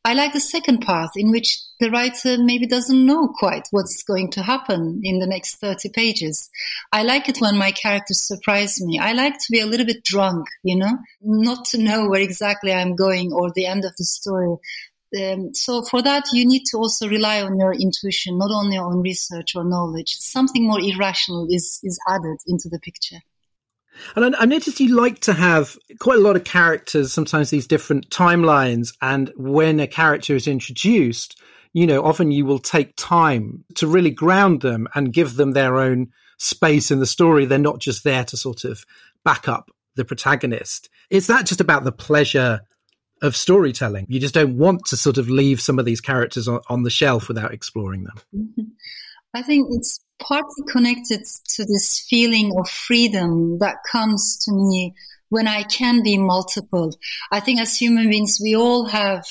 I 0.04 0.14
like 0.14 0.32
the 0.32 0.40
second 0.40 0.80
path 0.80 1.12
in 1.14 1.30
which 1.30 1.60
the 1.78 1.88
writer 1.88 2.36
maybe 2.36 2.66
doesn't 2.66 3.06
know 3.06 3.28
quite 3.28 3.68
what's 3.70 4.02
going 4.02 4.32
to 4.32 4.42
happen 4.42 5.00
in 5.04 5.20
the 5.20 5.28
next 5.28 5.60
30 5.60 5.90
pages. 5.90 6.50
I 6.90 7.04
like 7.04 7.28
it 7.28 7.38
when 7.40 7.56
my 7.56 7.70
characters 7.70 8.26
surprise 8.26 8.80
me. 8.80 8.98
I 8.98 9.12
like 9.12 9.34
to 9.34 9.52
be 9.52 9.60
a 9.60 9.66
little 9.66 9.86
bit 9.86 10.02
drunk, 10.02 10.48
you 10.64 10.76
know, 10.76 10.98
not 11.20 11.66
to 11.66 11.78
know 11.78 12.08
where 12.08 12.20
exactly 12.20 12.72
I'm 12.72 12.96
going 12.96 13.32
or 13.32 13.52
the 13.52 13.66
end 13.66 13.84
of 13.84 13.92
the 13.96 14.04
story. 14.04 14.56
Um, 15.20 15.54
so 15.54 15.82
for 15.82 16.02
that, 16.02 16.24
you 16.32 16.46
need 16.46 16.64
to 16.70 16.78
also 16.78 17.08
rely 17.08 17.42
on 17.42 17.58
your 17.58 17.72
intuition, 17.72 18.38
not 18.38 18.50
only 18.50 18.78
on 18.78 19.02
research 19.02 19.54
or 19.54 19.64
knowledge. 19.64 20.16
Something 20.18 20.66
more 20.66 20.80
irrational 20.80 21.46
is, 21.50 21.80
is 21.82 22.00
added 22.08 22.38
into 22.46 22.68
the 22.68 22.78
picture. 22.78 23.18
And 24.16 24.34
I, 24.36 24.46
noticed 24.46 24.80
you 24.80 24.96
like 24.96 25.20
to 25.20 25.34
have 25.34 25.76
quite 26.00 26.18
a 26.18 26.22
lot 26.22 26.36
of 26.36 26.44
characters, 26.44 27.12
sometimes 27.12 27.50
these 27.50 27.66
different 27.66 28.08
timelines. 28.08 28.94
And 29.02 29.30
when 29.36 29.80
a 29.80 29.86
character 29.86 30.34
is 30.34 30.48
introduced, 30.48 31.40
you 31.74 31.86
know, 31.86 32.04
often 32.04 32.32
you 32.32 32.46
will 32.46 32.58
take 32.58 32.94
time 32.96 33.64
to 33.76 33.86
really 33.86 34.10
ground 34.10 34.62
them 34.62 34.88
and 34.94 35.12
give 35.12 35.36
them 35.36 35.52
their 35.52 35.78
own 35.78 36.08
space 36.38 36.90
in 36.90 37.00
the 37.00 37.06
story. 37.06 37.44
They're 37.44 37.58
not 37.58 37.80
just 37.80 38.02
there 38.02 38.24
to 38.24 38.36
sort 38.36 38.64
of 38.64 38.84
back 39.24 39.46
up 39.46 39.70
the 39.94 40.04
protagonist. 40.04 40.88
Is 41.10 41.26
that 41.26 41.46
just 41.46 41.60
about 41.60 41.84
the 41.84 41.92
pleasure 41.92 42.62
of 43.22 43.36
storytelling? 43.36 44.06
You 44.08 44.20
just 44.20 44.34
don't 44.34 44.58
want 44.58 44.84
to 44.86 44.96
sort 44.96 45.16
of 45.16 45.30
leave 45.30 45.60
some 45.60 45.78
of 45.78 45.84
these 45.84 46.00
characters 46.00 46.48
on, 46.48 46.60
on 46.68 46.82
the 46.82 46.90
shelf 46.90 47.28
without 47.28 47.54
exploring 47.54 48.04
them. 48.04 48.74
I 49.34 49.42
think 49.42 49.68
it's 49.70 50.00
partly 50.20 50.64
connected 50.70 51.22
to 51.54 51.64
this 51.64 52.04
feeling 52.08 52.54
of 52.58 52.68
freedom 52.68 53.58
that 53.60 53.76
comes 53.90 54.44
to 54.44 54.52
me 54.52 54.94
when 55.30 55.48
I 55.48 55.62
can 55.62 56.02
be 56.02 56.18
multiple. 56.18 56.94
I 57.30 57.40
think 57.40 57.60
as 57.60 57.76
human 57.76 58.10
beings, 58.10 58.38
we 58.42 58.54
all 58.54 58.86
have 58.86 59.24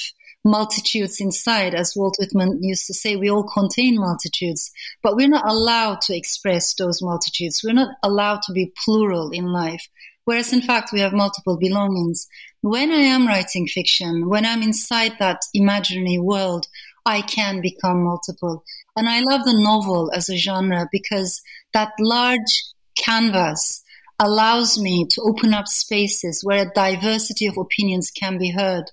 multitudes 0.43 1.21
inside, 1.21 1.75
as 1.75 1.93
Walt 1.95 2.15
Whitman 2.19 2.63
used 2.63 2.87
to 2.87 2.93
say, 2.93 3.15
we 3.15 3.29
all 3.29 3.43
contain 3.43 3.99
multitudes, 3.99 4.71
but 5.03 5.15
we're 5.15 5.27
not 5.27 5.47
allowed 5.47 6.01
to 6.01 6.17
express 6.17 6.73
those 6.73 7.01
multitudes. 7.01 7.61
We're 7.63 7.73
not 7.73 7.95
allowed 8.01 8.41
to 8.47 8.53
be 8.53 8.73
plural 8.83 9.29
in 9.29 9.45
life. 9.45 9.87
Whereas 10.25 10.53
in 10.53 10.61
fact, 10.61 10.91
we 10.91 10.99
have 11.01 11.13
multiple 11.13 11.57
belongings. 11.57 12.27
When 12.61 12.91
I 12.91 13.01
am 13.15 13.27
writing 13.27 13.65
fiction, 13.67 14.29
when 14.29 14.45
I'm 14.45 14.61
inside 14.61 15.13
that 15.19 15.41
imaginary 15.53 16.19
world, 16.19 16.67
I 17.05 17.21
can 17.21 17.59
become 17.59 18.03
multiple. 18.03 18.63
And 18.95 19.09
I 19.09 19.21
love 19.21 19.45
the 19.45 19.59
novel 19.59 20.11
as 20.13 20.29
a 20.29 20.37
genre 20.37 20.87
because 20.91 21.41
that 21.73 21.93
large 21.99 22.63
canvas 22.95 23.83
allows 24.19 24.79
me 24.79 25.07
to 25.09 25.21
open 25.21 25.55
up 25.55 25.67
spaces 25.67 26.43
where 26.43 26.67
a 26.67 26.73
diversity 26.73 27.47
of 27.47 27.57
opinions 27.57 28.11
can 28.11 28.37
be 28.37 28.51
heard. 28.51 28.83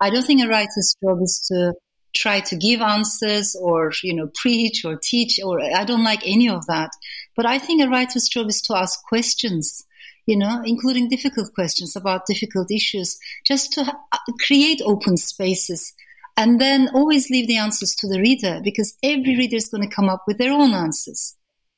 I 0.00 0.10
don't 0.10 0.26
think 0.26 0.42
a 0.42 0.48
writer's 0.48 0.96
job 1.00 1.18
is 1.22 1.46
to 1.46 1.74
try 2.14 2.40
to 2.40 2.56
give 2.56 2.80
answers 2.80 3.54
or, 3.54 3.92
you 4.02 4.14
know, 4.14 4.30
preach 4.34 4.84
or 4.84 4.98
teach 5.00 5.38
or 5.42 5.60
I 5.60 5.84
don't 5.84 6.02
like 6.02 6.26
any 6.26 6.48
of 6.48 6.66
that. 6.66 6.90
But 7.36 7.46
I 7.46 7.58
think 7.58 7.82
a 7.82 7.88
writer's 7.88 8.28
job 8.28 8.48
is 8.48 8.62
to 8.62 8.76
ask 8.76 9.00
questions, 9.04 9.86
you 10.26 10.36
know, 10.36 10.62
including 10.64 11.08
difficult 11.08 11.54
questions 11.54 11.96
about 11.96 12.26
difficult 12.26 12.70
issues, 12.70 13.18
just 13.44 13.72
to 13.74 13.82
uh, 13.82 14.18
create 14.46 14.80
open 14.84 15.16
spaces 15.16 15.92
and 16.36 16.60
then 16.60 16.88
always 16.94 17.30
leave 17.30 17.46
the 17.46 17.58
answers 17.58 17.94
to 17.96 18.08
the 18.08 18.20
reader 18.20 18.60
because 18.62 18.96
every 19.02 19.36
reader 19.36 19.56
is 19.56 19.68
going 19.68 19.86
to 19.86 19.94
come 19.94 20.08
up 20.08 20.24
with 20.26 20.38
their 20.38 20.52
own 20.52 20.72
answers. 20.72 21.34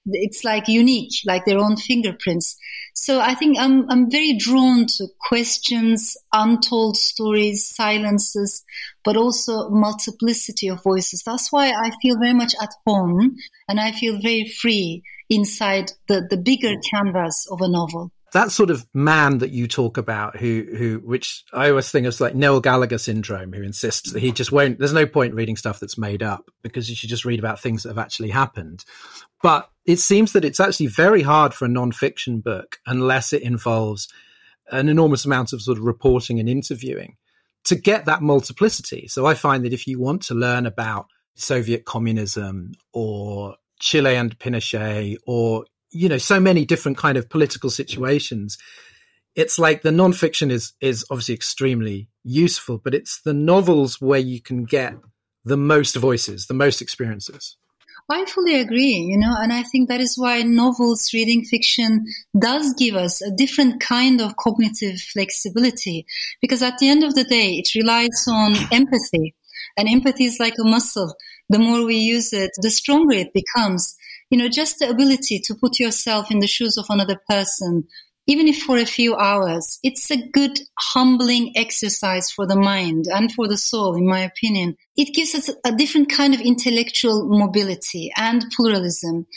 It's 0.06 0.44
like 0.44 0.68
unique, 0.68 1.14
like 1.26 1.46
their 1.46 1.58
own 1.58 1.76
fingerprints. 1.76 2.56
So 2.92 3.20
I 3.20 3.34
think 3.34 3.56
I'm, 3.58 3.90
I'm 3.90 4.10
very 4.10 4.36
drawn 4.36 4.86
to 4.86 5.06
questions, 5.18 6.16
untold 6.32 6.98
stories, 6.98 7.74
silences, 7.74 8.64
but 9.02 9.16
also 9.16 9.70
multiplicity 9.70 10.68
of 10.68 10.82
voices. 10.82 11.22
That's 11.24 11.50
why 11.50 11.70
I 11.70 11.90
feel 12.02 12.18
very 12.20 12.34
much 12.34 12.54
at 12.60 12.74
home 12.86 13.36
and 13.66 13.80
I 13.80 13.92
feel 13.92 14.20
very 14.20 14.46
free 14.46 15.02
inside 15.30 15.90
the, 16.06 16.26
the 16.28 16.36
bigger 16.36 16.74
canvas 16.92 17.48
of 17.50 17.62
a 17.62 17.68
novel 17.68 18.12
that 18.34 18.50
sort 18.50 18.70
of 18.70 18.84
man 18.92 19.38
that 19.38 19.52
you 19.52 19.68
talk 19.68 19.96
about, 19.96 20.36
who 20.36 20.66
who 20.76 21.00
which 21.04 21.44
I 21.52 21.70
always 21.70 21.90
think 21.90 22.06
of 22.06 22.20
like 22.20 22.34
Noel 22.34 22.60
Gallagher 22.60 22.98
syndrome, 22.98 23.52
who 23.52 23.62
insists 23.62 24.12
that 24.12 24.20
he 24.20 24.32
just 24.32 24.50
won't. 24.50 24.78
There's 24.78 24.92
no 24.92 25.06
point 25.06 25.34
reading 25.34 25.56
stuff 25.56 25.78
that's 25.78 25.96
made 25.96 26.22
up 26.22 26.50
because 26.62 26.90
you 26.90 26.96
should 26.96 27.10
just 27.10 27.24
read 27.24 27.38
about 27.38 27.60
things 27.60 27.84
that 27.84 27.90
have 27.90 27.98
actually 27.98 28.30
happened. 28.30 28.84
But 29.40 29.70
it 29.86 30.00
seems 30.00 30.32
that 30.32 30.44
it's 30.44 30.58
actually 30.58 30.88
very 30.88 31.22
hard 31.22 31.54
for 31.54 31.64
a 31.64 31.68
non-fiction 31.68 32.40
book 32.40 32.78
unless 32.86 33.32
it 33.32 33.42
involves 33.42 34.08
an 34.70 34.88
enormous 34.88 35.24
amount 35.24 35.52
of 35.52 35.62
sort 35.62 35.78
of 35.78 35.84
reporting 35.84 36.40
and 36.40 36.48
interviewing 36.48 37.16
to 37.64 37.76
get 37.76 38.06
that 38.06 38.20
multiplicity. 38.20 39.06
So 39.06 39.26
I 39.26 39.34
find 39.34 39.64
that 39.64 39.72
if 39.72 39.86
you 39.86 40.00
want 40.00 40.22
to 40.22 40.34
learn 40.34 40.66
about 40.66 41.06
Soviet 41.36 41.84
communism 41.84 42.72
or 42.92 43.56
Chile 43.78 44.16
and 44.16 44.36
Pinochet 44.38 45.16
or 45.26 45.66
you 45.94 46.08
know, 46.08 46.18
so 46.18 46.40
many 46.40 46.64
different 46.64 46.98
kind 46.98 47.16
of 47.16 47.28
political 47.28 47.70
situations. 47.70 48.58
It's 49.34 49.58
like 49.58 49.82
the 49.82 49.90
nonfiction 49.90 50.50
is, 50.50 50.72
is 50.80 51.04
obviously 51.10 51.34
extremely 51.34 52.08
useful, 52.22 52.78
but 52.78 52.94
it's 52.94 53.20
the 53.22 53.34
novels 53.34 54.00
where 54.00 54.20
you 54.20 54.40
can 54.40 54.64
get 54.64 54.94
the 55.44 55.56
most 55.56 55.96
voices, 55.96 56.46
the 56.46 56.54
most 56.54 56.80
experiences. 56.82 57.56
I 58.10 58.26
fully 58.26 58.60
agree, 58.60 58.96
you 58.96 59.16
know, 59.16 59.34
and 59.38 59.50
I 59.50 59.62
think 59.62 59.88
that 59.88 60.00
is 60.00 60.18
why 60.18 60.42
novels, 60.42 61.10
reading 61.14 61.42
fiction 61.42 62.04
does 62.38 62.74
give 62.74 62.96
us 62.96 63.22
a 63.22 63.30
different 63.30 63.80
kind 63.80 64.20
of 64.20 64.36
cognitive 64.36 65.00
flexibility 65.00 66.04
because 66.42 66.62
at 66.62 66.78
the 66.78 66.90
end 66.90 67.02
of 67.02 67.14
the 67.14 67.24
day, 67.24 67.52
it 67.52 67.74
relies 67.74 68.26
on 68.28 68.56
empathy 68.70 69.34
and 69.78 69.88
empathy 69.88 70.24
is 70.24 70.38
like 70.38 70.54
a 70.60 70.68
muscle. 70.68 71.14
The 71.48 71.58
more 71.58 71.84
we 71.84 71.96
use 71.96 72.32
it, 72.32 72.50
the 72.58 72.70
stronger 72.70 73.14
it 73.14 73.32
becomes 73.32 73.96
you 74.34 74.38
know, 74.38 74.48
just 74.48 74.80
the 74.80 74.90
ability 74.90 75.38
to 75.44 75.54
put 75.54 75.78
yourself 75.78 76.28
in 76.28 76.40
the 76.40 76.48
shoes 76.48 76.76
of 76.76 76.86
another 76.88 77.20
person, 77.28 77.86
even 78.26 78.48
if 78.48 78.62
for 78.62 78.76
a 78.76 78.84
few 78.84 79.14
hours, 79.14 79.78
it's 79.84 80.10
a 80.10 80.28
good 80.28 80.58
humbling 80.76 81.52
exercise 81.54 82.32
for 82.32 82.44
the 82.44 82.56
mind 82.56 83.04
and 83.06 83.30
for 83.30 83.46
the 83.46 83.56
soul, 83.56 83.94
in 83.94 84.08
my 84.08 84.22
opinion. 84.22 84.76
It 84.96 85.14
gives 85.14 85.36
us 85.36 85.50
a 85.64 85.70
different 85.70 86.10
kind 86.10 86.34
of 86.34 86.40
intellectual 86.40 87.28
mobility 87.28 88.10
and 88.16 88.44
pluralism. 88.56 89.28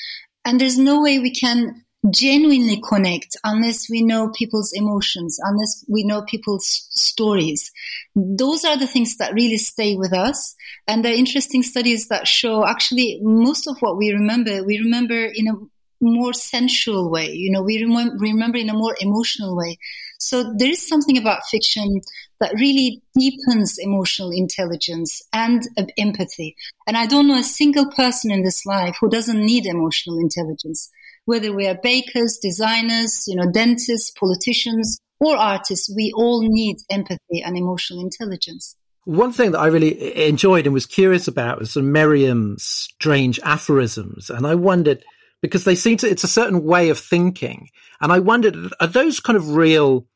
And 0.44 0.60
there's 0.60 0.80
no 0.80 1.04
way 1.04 1.20
we 1.20 1.32
can 1.32 1.86
genuinely 2.12 2.82
connect 2.88 3.36
unless 3.44 3.90
we 3.90 4.04
know 4.04 4.30
people's 4.30 4.72
emotions, 4.74 5.40
unless 5.44 5.84
we 5.88 6.04
know 6.04 6.22
people's 6.22 6.88
stories. 6.92 7.72
Those 8.16 8.64
are 8.64 8.78
the 8.78 8.88
things 8.88 9.18
that 9.18 9.34
really 9.34 9.58
stay 9.58 9.96
with 9.96 10.14
us. 10.14 10.56
And 10.88 11.04
there 11.04 11.12
are 11.14 11.16
interesting 11.16 11.64
studies 11.64 12.08
that 12.08 12.28
show 12.28 12.66
actually 12.66 13.20
most 13.22 13.68
of 13.68 13.78
what 13.80 13.98
we 13.98 14.12
remember, 14.12 14.64
we 14.64 14.80
remember 14.80 15.26
in 15.34 15.48
a 15.48 15.54
more 16.00 16.34
sensual 16.34 17.10
way. 17.10 17.32
You 17.32 17.52
know, 17.52 17.64
we 17.64 17.84
remember, 17.84 18.16
remember 18.20 18.58
in 18.58 18.70
a 18.70 18.74
more 18.74 18.96
emotional 19.00 19.58
way. 19.58 19.78
So 20.20 20.54
there 20.58 20.70
is 20.70 20.88
something 20.88 21.18
about 21.18 21.46
fiction 21.46 22.02
that 22.40 22.54
really 22.54 23.02
deepens 23.18 23.78
emotional 23.80 24.32
intelligence 24.32 25.24
and 25.34 25.64
uh, 25.78 25.86
empathy. 25.98 26.56
And 26.86 26.96
I 26.96 27.08
don't 27.08 27.28
know 27.28 27.38
a 27.38 27.44
single 27.44 27.92
person 27.92 28.32
in 28.32 28.44
this 28.44 28.66
life 28.66 28.98
who 29.02 29.10
doesn't 29.10 29.44
need 29.44 29.66
emotional 29.66 30.20
intelligence 30.20 30.92
whether 31.28 31.54
we 31.54 31.68
are 31.68 31.76
bakers, 31.76 32.40
designers, 32.42 33.26
you 33.28 33.36
know, 33.36 33.52
dentists, 33.52 34.12
politicians, 34.18 34.98
or 35.20 35.36
artists, 35.36 35.94
we 35.94 36.14
all 36.16 36.42
need 36.42 36.78
empathy 36.90 37.44
and 37.44 37.58
emotional 37.58 38.00
intelligence. 38.02 38.78
One 39.04 39.34
thing 39.34 39.52
that 39.52 39.60
I 39.60 39.68
really 39.68 40.26
enjoyed 40.26 40.66
and 40.66 40.74
was 40.74 40.86
curious 40.86 41.28
about 41.28 41.60
was 41.60 41.76
Mariam's 41.76 42.64
strange 42.64 43.42
aphorisms. 43.44 44.30
And 44.30 44.48
I 44.48 44.56
wondered, 44.56 45.04
because 45.42 45.66
they 45.66 45.76
seem 45.76 45.98
to, 45.98 46.10
it's 46.10 46.24
a 46.24 46.30
certain 46.30 46.64
way 46.64 46.90
of 46.90 46.98
thinking. 46.98 47.68
And 48.00 48.14
I 48.14 48.20
wondered, 48.20 48.56
are 48.80 48.88
those 48.88 49.20
kind 49.20 49.36
of 49.36 49.56
real 49.56 50.08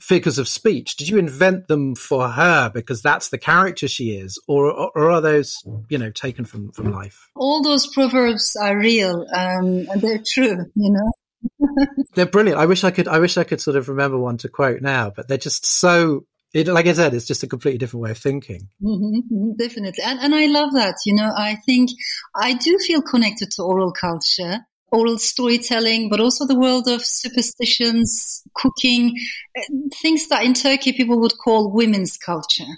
figures 0.00 0.38
of 0.38 0.48
speech? 0.48 0.96
Did 0.96 1.08
you 1.08 1.18
invent 1.18 1.68
them 1.68 1.94
for 1.94 2.28
her 2.28 2.70
because 2.70 3.02
that's 3.02 3.28
the 3.28 3.38
character 3.38 3.88
she 3.88 4.10
is, 4.10 4.40
or, 4.48 4.70
or 4.94 5.10
are 5.10 5.20
those 5.20 5.62
you 5.88 5.98
know 5.98 6.10
taken 6.10 6.44
from 6.44 6.72
from 6.72 6.92
life? 6.92 7.30
All 7.34 7.62
those 7.62 7.86
proverbs 7.86 8.56
are 8.62 8.76
real 8.76 9.26
um, 9.34 9.86
and 9.90 10.00
they're 10.00 10.22
true. 10.26 10.66
You 10.74 10.92
know. 10.92 11.12
they're 12.14 12.26
brilliant. 12.26 12.60
I 12.60 12.66
wish 12.66 12.84
I 12.84 12.90
could. 12.90 13.08
I 13.08 13.18
wish 13.18 13.36
I 13.36 13.44
could 13.44 13.60
sort 13.60 13.76
of 13.76 13.88
remember 13.88 14.18
one 14.18 14.38
to 14.38 14.48
quote 14.48 14.80
now, 14.80 15.10
but 15.10 15.28
they're 15.28 15.38
just 15.38 15.66
so. 15.66 16.26
It, 16.52 16.68
like 16.68 16.86
I 16.86 16.92
said, 16.92 17.14
it's 17.14 17.26
just 17.26 17.42
a 17.42 17.48
completely 17.48 17.78
different 17.78 18.04
way 18.04 18.10
of 18.12 18.18
thinking. 18.18 18.68
Mm-hmm, 18.80 19.34
mm-hmm, 19.34 19.52
definitely, 19.58 20.04
and 20.04 20.20
and 20.20 20.34
I 20.34 20.46
love 20.46 20.72
that. 20.74 20.96
You 21.04 21.14
know, 21.14 21.30
I 21.36 21.56
think 21.66 21.90
I 22.34 22.54
do 22.54 22.78
feel 22.78 23.02
connected 23.02 23.50
to 23.52 23.62
oral 23.62 23.92
culture, 23.92 24.60
oral 24.92 25.18
storytelling, 25.18 26.08
but 26.08 26.20
also 26.20 26.46
the 26.46 26.58
world 26.58 26.88
of 26.88 27.04
superstitions, 27.04 28.42
cooking, 28.54 29.14
uh, 29.58 29.62
things 30.00 30.28
that 30.28 30.44
in 30.44 30.54
Turkey 30.54 30.92
people 30.92 31.20
would 31.20 31.36
call 31.38 31.72
women's 31.72 32.16
culture, 32.16 32.72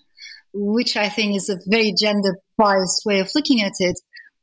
which 0.53 0.97
I 0.97 1.09
think 1.09 1.37
is 1.37 1.49
a 1.49 1.59
very 1.67 1.93
gender 1.93 2.39
biased 2.57 3.05
way 3.05 3.21
of 3.21 3.31
looking 3.35 3.61
at 3.63 3.75
it. 3.79 3.99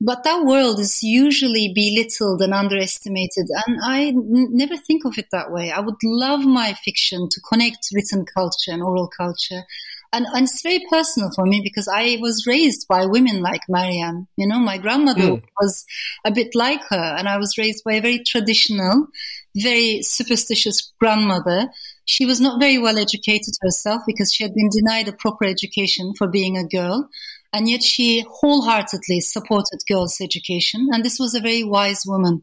But 0.06 0.24
that 0.26 0.44
world 0.44 0.80
is 0.80 1.02
usually 1.02 1.72
belittled 1.74 2.42
and 2.42 2.54
underestimated. 2.54 3.48
And 3.66 3.80
I 3.82 4.08
n- 4.08 4.50
never 4.52 4.76
think 4.76 5.06
of 5.06 5.18
it 5.18 5.28
that 5.32 5.52
way. 5.52 5.72
I 5.72 5.80
would 5.80 5.96
love 6.04 6.42
my 6.42 6.74
fiction 6.74 7.30
to 7.30 7.42
connect 7.50 7.88
written 7.94 8.26
culture 8.26 8.72
and 8.72 8.84
oral 8.84 9.08
culture. 9.08 9.64
And, 10.14 10.26
and 10.34 10.44
it's 10.44 10.62
very 10.62 10.86
personal 10.90 11.32
for 11.36 11.46
me 11.46 11.62
because 11.62 11.88
I 11.88 12.18
was 12.22 12.46
raised 12.48 12.88
by 12.88 13.06
women 13.06 13.42
like 13.42 13.62
Mariam. 13.68 14.28
You 14.38 14.48
know, 14.48 14.60
my 14.60 14.78
grandmother 14.78 15.22
mm. 15.22 15.44
was 15.60 15.86
a 16.24 16.32
bit 16.32 16.56
like 16.56 16.82
her, 16.90 17.16
and 17.18 17.28
I 17.28 17.38
was 17.38 17.58
raised 17.58 17.84
by 17.84 17.94
a 17.94 18.02
very 18.02 18.20
traditional, 18.20 19.08
very 19.56 20.04
superstitious 20.04 20.94
grandmother. 21.00 21.68
She 22.06 22.26
was 22.26 22.40
not 22.40 22.60
very 22.60 22.78
well 22.78 22.98
educated 22.98 23.56
herself 23.62 24.04
because 24.06 24.32
she 24.32 24.44
had 24.44 24.54
been 24.54 24.70
denied 24.70 25.08
a 25.08 25.14
proper 25.14 25.46
education 25.46 26.14
for 26.18 26.28
being 26.28 26.58
a 26.58 26.68
girl 26.68 27.10
and 27.54 27.70
yet 27.70 27.84
she 27.84 28.26
wholeheartedly 28.28 29.22
supported 29.22 29.80
girls' 29.88 30.20
education. 30.20 30.90
And 30.92 31.06
this 31.06 31.20
was 31.20 31.36
a 31.36 31.40
very 31.40 31.64
wise 31.64 32.02
woman. 32.06 32.42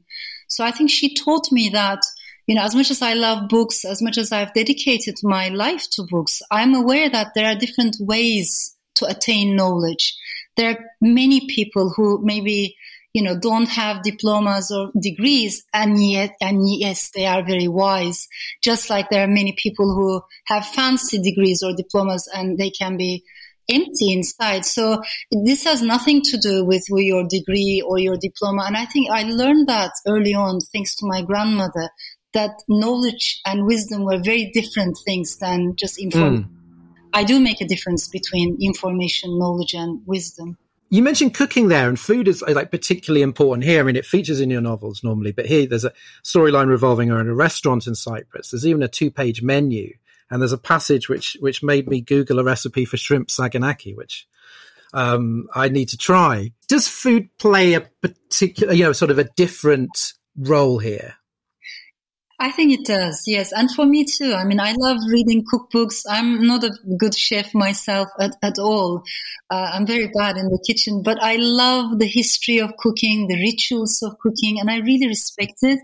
So 0.49 0.65
I 0.65 0.71
think 0.71 0.89
she 0.89 1.15
taught 1.15 1.51
me 1.51 1.69
that, 1.71 2.01
you 2.47 2.55
know, 2.55 2.63
as 2.63 2.75
much 2.75 2.91
as 2.91 3.03
I 3.03 3.15
love 3.15 3.49
books, 3.49 3.85
as 3.85 4.03
much 4.03 4.19
as 4.19 4.33
I've 4.33 4.55
dedicated 4.55 5.17
my 5.23 5.49
life 5.49 5.89
to 5.93 6.07
books, 6.09 6.43
I'm 6.51 6.75
aware 6.75 7.09
that 7.09 7.33
there 7.35 7.47
are 7.47 7.55
different 7.55 7.97
ways 8.01 8.77
to 8.97 9.07
attain 9.07 9.57
knowledge. 9.57 10.17
There 10.57 10.71
are 10.71 10.85
many 11.01 11.47
people 11.47 11.93
who 11.95 12.21
maybe, 12.23 12.77
you 13.13 13.23
know, 13.23 13.39
don't 13.39 13.69
have 13.69 14.03
diplomas 14.03 14.71
or 14.71 14.91
degrees 15.01 15.65
and 15.73 16.05
yet, 16.05 16.35
and 16.41 16.61
yes, 16.63 17.11
they 17.15 17.27
are 17.27 17.45
very 17.45 17.69
wise. 17.69 18.29
Just 18.63 18.91
like 18.91 19.11
there 19.11 19.25
are 19.25 19.29
many 19.29 19.55
people 19.57 19.95
who 19.95 20.23
have 20.47 20.67
fancy 20.67 21.21
degrees 21.21 21.63
or 21.63 21.75
diplomas 21.75 22.29
and 22.35 22.59
they 22.59 22.71
can 22.71 22.97
be 22.97 23.25
empty 23.71 24.13
inside. 24.13 24.65
So 24.65 25.01
this 25.31 25.65
has 25.65 25.83
nothing 25.83 26.23
to 26.23 26.39
do 26.39 26.65
with 26.65 26.85
your 26.91 27.27
degree 27.29 27.83
or 27.87 27.99
your 27.99 28.17
diploma. 28.17 28.65
And 28.67 28.77
I 28.77 28.85
think 28.85 29.11
I 29.11 29.23
learned 29.23 29.69
that 29.69 29.93
early 30.07 30.35
on, 30.35 30.61
thanks 30.73 30.97
to 30.97 31.07
my 31.07 31.23
grandmother, 31.23 31.91
that 32.33 32.63
knowledge 32.69 33.41
and 33.45 33.67
wisdom 33.67 34.05
were 34.05 34.19
very 34.19 34.51
different 34.53 34.99
things 35.05 35.39
than 35.39 35.75
just 35.77 35.99
information. 35.99 36.45
Mm. 36.45 37.09
I 37.13 37.25
do 37.25 37.41
make 37.41 37.61
a 37.61 37.67
difference 37.67 38.09
between 38.09 38.57
information, 38.61 39.39
knowledge, 39.39 39.75
and 39.75 40.01
wisdom. 40.07 40.57
You 40.91 41.03
mentioned 41.03 41.35
cooking 41.35 41.69
there, 41.69 41.89
and 41.89 41.99
food 41.99 42.29
is 42.29 42.43
like 42.43 42.71
particularly 42.71 43.23
important 43.23 43.65
here. 43.65 43.81
I 43.81 43.83
mean, 43.85 43.97
it 43.97 44.07
features 44.07 44.41
in 44.41 44.51
your 44.51 44.61
novels 44.61 45.03
normally, 45.05 45.33
but 45.33 45.47
here 45.47 45.67
there's 45.67 45.85
a 45.85 45.93
storyline 46.25 46.69
revolving 46.69 47.11
around 47.11 47.29
a 47.29 47.35
restaurant 47.35 47.87
in 47.87 47.95
Cyprus. 47.95 48.51
There's 48.51 48.67
even 48.67 48.83
a 48.83 48.89
two-page 48.89 49.43
menu 49.43 49.93
and 50.31 50.41
there's 50.41 50.53
a 50.53 50.59
passage 50.59 51.09
which 51.09 51.37
which 51.41 51.63
made 51.63 51.89
me 51.89 52.01
Google 52.01 52.39
a 52.39 52.45
recipe 52.45 52.85
for 52.85 52.97
shrimp 52.97 53.29
saganaki, 53.29 53.97
which 53.97 54.27
um, 54.95 55.49
I 55.55 55.69
need 55.69 55.89
to 55.91 55.97
try. 55.97 56.53
Does 56.69 56.89
food 56.89 57.29
play 57.39 57.75
a 57.75 57.81
particular, 57.81 58.73
you 58.73 58.85
know, 58.85 58.93
sort 58.93 59.11
of 59.11 59.19
a 59.19 59.29
different 59.37 60.15
role 60.37 60.79
here? 60.79 61.17
I 62.43 62.51
think 62.51 62.73
it 62.73 62.87
does, 62.87 63.25
yes. 63.27 63.53
And 63.53 63.71
for 63.71 63.85
me 63.85 64.07
too. 64.07 64.33
I 64.33 64.45
mean, 64.45 64.61
I 64.61 64.73
love 64.73 64.97
reading 65.13 65.45
cookbooks. 65.45 66.07
I'm 66.09 66.47
not 66.47 66.65
a 66.65 66.73
good 66.97 67.15
chef 67.15 67.53
myself 67.53 68.09
at, 68.19 68.35
at 68.41 68.59
all. 68.59 69.03
Uh, 69.51 69.73
I'm 69.75 69.87
very 69.87 70.09
bad 70.09 70.39
in 70.39 70.49
the 70.49 70.65
kitchen, 70.67 71.03
but 71.03 71.23
I 71.23 71.37
love 71.37 71.99
the 71.99 72.07
history 72.07 72.59
of 72.59 72.79
cooking, 72.79 73.29
the 73.29 73.37
rituals 73.37 74.03
of 74.03 74.19
cooking, 74.21 74.59
and 74.59 74.71
I 74.71 74.79
really 74.79 75.07
respect 75.07 75.59
it. 75.61 75.81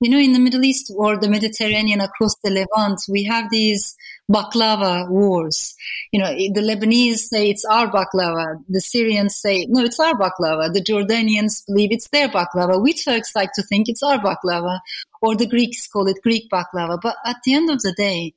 You 0.00 0.10
know, 0.10 0.18
in 0.18 0.32
the 0.32 0.38
Middle 0.38 0.64
East 0.64 0.92
or 0.96 1.18
the 1.18 1.28
Mediterranean 1.28 2.00
across 2.00 2.36
the 2.44 2.50
Levant, 2.50 3.00
we 3.08 3.24
have 3.24 3.50
these 3.50 3.96
baklava 4.30 5.08
wars. 5.08 5.74
You 6.12 6.20
know, 6.20 6.30
the 6.30 6.60
Lebanese 6.60 7.18
say 7.18 7.50
it's 7.50 7.64
our 7.64 7.90
baklava. 7.90 8.62
The 8.68 8.80
Syrians 8.80 9.34
say, 9.34 9.66
no, 9.68 9.82
it's 9.82 9.98
our 9.98 10.14
baklava. 10.14 10.72
The 10.72 10.84
Jordanians 10.84 11.66
believe 11.66 11.90
it's 11.90 12.08
their 12.10 12.28
baklava. 12.28 12.80
We 12.80 12.92
Turks 12.92 13.34
like 13.34 13.50
to 13.54 13.62
think 13.64 13.88
it's 13.88 14.02
our 14.04 14.18
baklava 14.18 14.78
or 15.22 15.36
the 15.36 15.46
Greeks 15.46 15.86
call 15.86 16.08
it 16.08 16.22
Greek 16.22 16.48
baklava. 16.50 16.98
But 17.00 17.16
at 17.24 17.36
the 17.44 17.54
end 17.54 17.70
of 17.70 17.80
the 17.80 17.92
day, 17.92 18.34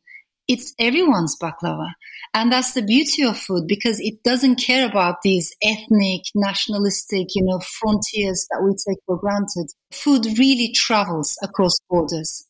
it's 0.47 0.73
everyone's 0.79 1.37
baklava. 1.41 1.91
And 2.33 2.51
that's 2.51 2.73
the 2.73 2.81
beauty 2.81 3.23
of 3.23 3.37
food 3.37 3.67
because 3.67 3.99
it 3.99 4.23
doesn't 4.23 4.55
care 4.55 4.87
about 4.87 5.21
these 5.21 5.55
ethnic, 5.63 6.21
nationalistic, 6.35 7.27
you 7.35 7.43
know, 7.43 7.59
frontiers 7.59 8.47
that 8.51 8.61
we 8.63 8.71
take 8.71 8.99
for 9.05 9.17
granted. 9.17 9.71
Food 9.91 10.25
really 10.37 10.71
travels 10.73 11.37
across 11.43 11.77
borders. 11.89 12.47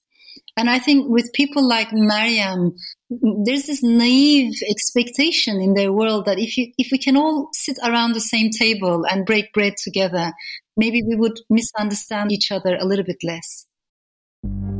And 0.57 0.69
I 0.69 0.79
think 0.79 1.09
with 1.09 1.31
people 1.33 1.67
like 1.67 1.89
Mariam, 1.91 2.75
there's 3.09 3.67
this 3.67 3.81
naive 3.81 4.53
expectation 4.69 5.61
in 5.61 5.73
their 5.73 5.93
world 5.93 6.25
that 6.25 6.39
if 6.39 6.57
you, 6.57 6.71
if 6.77 6.89
we 6.91 6.97
can 6.97 7.15
all 7.15 7.49
sit 7.53 7.77
around 7.83 8.13
the 8.13 8.19
same 8.19 8.49
table 8.49 9.05
and 9.09 9.25
break 9.25 9.53
bread 9.53 9.77
together, 9.77 10.33
maybe 10.75 11.01
we 11.03 11.15
would 11.15 11.39
misunderstand 11.49 12.31
each 12.31 12.51
other 12.51 12.75
a 12.75 12.85
little 12.85 13.05
bit 13.05 13.23
less. 13.23 13.65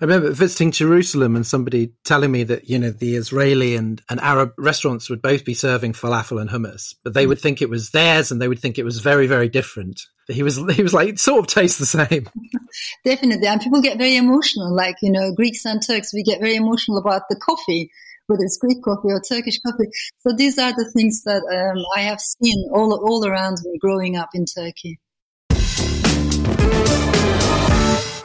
I 0.00 0.04
remember 0.04 0.30
visiting 0.30 0.72
Jerusalem 0.72 1.36
and 1.36 1.46
somebody 1.46 1.92
telling 2.04 2.32
me 2.32 2.44
that, 2.44 2.68
you 2.68 2.78
know, 2.78 2.90
the 2.90 3.16
Israeli 3.16 3.76
and, 3.76 4.00
and 4.08 4.20
Arab 4.20 4.52
restaurants 4.58 5.08
would 5.10 5.22
both 5.22 5.44
be 5.44 5.54
serving 5.54 5.92
falafel 5.92 6.40
and 6.40 6.50
hummus, 6.50 6.94
but 7.04 7.14
they 7.14 7.26
would 7.26 7.40
think 7.40 7.62
it 7.62 7.70
was 7.70 7.90
theirs 7.90 8.30
and 8.30 8.40
they 8.40 8.48
would 8.48 8.58
think 8.58 8.78
it 8.78 8.84
was 8.84 9.00
very, 9.00 9.26
very 9.26 9.48
different. 9.48 10.00
He 10.28 10.42
was, 10.42 10.56
he 10.74 10.82
was 10.82 10.94
like, 10.94 11.08
it 11.08 11.18
sort 11.18 11.40
of 11.40 11.46
tastes 11.46 11.78
the 11.78 11.86
same. 11.86 12.28
Definitely. 13.04 13.46
And 13.46 13.60
people 13.60 13.82
get 13.82 13.98
very 13.98 14.16
emotional. 14.16 14.74
Like, 14.74 14.96
you 15.02 15.10
know, 15.10 15.32
Greeks 15.34 15.64
and 15.64 15.80
Turks, 15.84 16.14
we 16.14 16.22
get 16.22 16.40
very 16.40 16.56
emotional 16.56 16.98
about 16.98 17.22
the 17.28 17.36
coffee, 17.36 17.90
whether 18.26 18.42
it's 18.42 18.58
Greek 18.58 18.82
coffee 18.82 19.08
or 19.08 19.20
Turkish 19.20 19.60
coffee. 19.60 19.88
So 20.20 20.34
these 20.36 20.58
are 20.58 20.72
the 20.72 20.90
things 20.96 21.22
that 21.24 21.42
um, 21.42 21.84
I 21.96 22.02
have 22.02 22.20
seen 22.20 22.68
all, 22.72 22.92
all 22.94 23.26
around 23.26 23.58
me 23.64 23.78
growing 23.80 24.16
up 24.16 24.30
in 24.34 24.46
Turkey. 24.46 24.98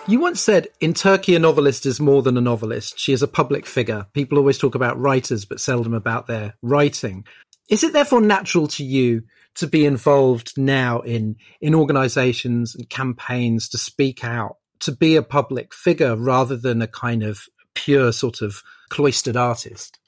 You 0.09 0.21
once 0.21 0.39
said, 0.39 0.69
in 0.79 0.93
Turkey, 0.93 1.35
a 1.35 1.39
novelist 1.39 1.85
is 1.85 1.99
more 1.99 2.21
than 2.21 2.37
a 2.37 2.41
novelist. 2.41 2.97
She 2.97 3.11
is 3.11 3.21
a 3.21 3.27
public 3.27 3.65
figure. 3.65 4.07
People 4.13 4.37
always 4.37 4.57
talk 4.57 4.73
about 4.73 4.97
writers, 4.97 5.43
but 5.43 5.59
seldom 5.59 5.93
about 5.93 6.27
their 6.27 6.53
writing. 6.61 7.25
Is 7.69 7.83
it 7.83 7.91
therefore 7.91 8.21
natural 8.21 8.69
to 8.69 8.85
you 8.85 9.23
to 9.55 9.67
be 9.67 9.85
involved 9.85 10.53
now 10.55 11.01
in, 11.01 11.35
in 11.59 11.75
organizations 11.75 12.73
and 12.73 12.89
campaigns 12.89 13.67
to 13.69 13.77
speak 13.77 14.23
out, 14.23 14.55
to 14.79 14.93
be 14.93 15.17
a 15.17 15.21
public 15.21 15.73
figure 15.73 16.15
rather 16.15 16.55
than 16.55 16.81
a 16.81 16.87
kind 16.87 17.21
of 17.21 17.41
pure 17.75 18.13
sort 18.13 18.41
of 18.41 18.63
cloistered 18.89 19.35
artist? 19.35 19.99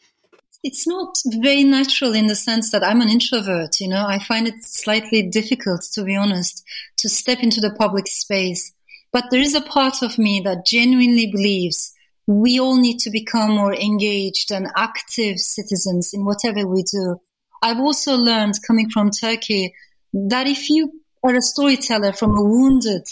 it's 0.61 0.85
not 0.85 1.15
very 1.25 1.63
natural 1.63 2.13
in 2.13 2.27
the 2.27 2.35
sense 2.35 2.71
that 2.71 2.83
I'm 2.83 2.99
an 2.99 3.07
introvert, 3.07 3.79
you 3.79 3.87
know. 3.87 4.05
I 4.05 4.19
find 4.19 4.45
it 4.45 4.61
slightly 4.61 5.23
difficult, 5.23 5.83
to 5.93 6.03
be 6.03 6.17
honest, 6.17 6.65
to 6.97 7.07
step 7.07 7.39
into 7.41 7.61
the 7.61 7.71
public 7.71 8.07
space. 8.07 8.73
But 9.11 9.25
there 9.31 9.41
is 9.41 9.55
a 9.55 9.61
part 9.61 10.01
of 10.01 10.17
me 10.17 10.41
that 10.41 10.65
genuinely 10.65 11.31
believes 11.31 11.93
we 12.27 12.59
all 12.59 12.77
need 12.77 12.99
to 12.99 13.09
become 13.09 13.51
more 13.51 13.73
engaged 13.73 14.51
and 14.51 14.67
active 14.75 15.39
citizens 15.39 16.13
in 16.13 16.25
whatever 16.25 16.67
we 16.67 16.83
do. 16.83 17.19
I've 17.61 17.79
also 17.79 18.15
learned 18.15 18.53
coming 18.67 18.89
from 18.91 19.09
Turkey 19.09 19.73
that 20.13 20.47
if 20.47 20.69
you 20.69 21.01
are 21.23 21.35
a 21.35 21.41
storyteller 21.41 22.13
from 22.13 22.37
a 22.37 22.43
wounded 22.43 23.07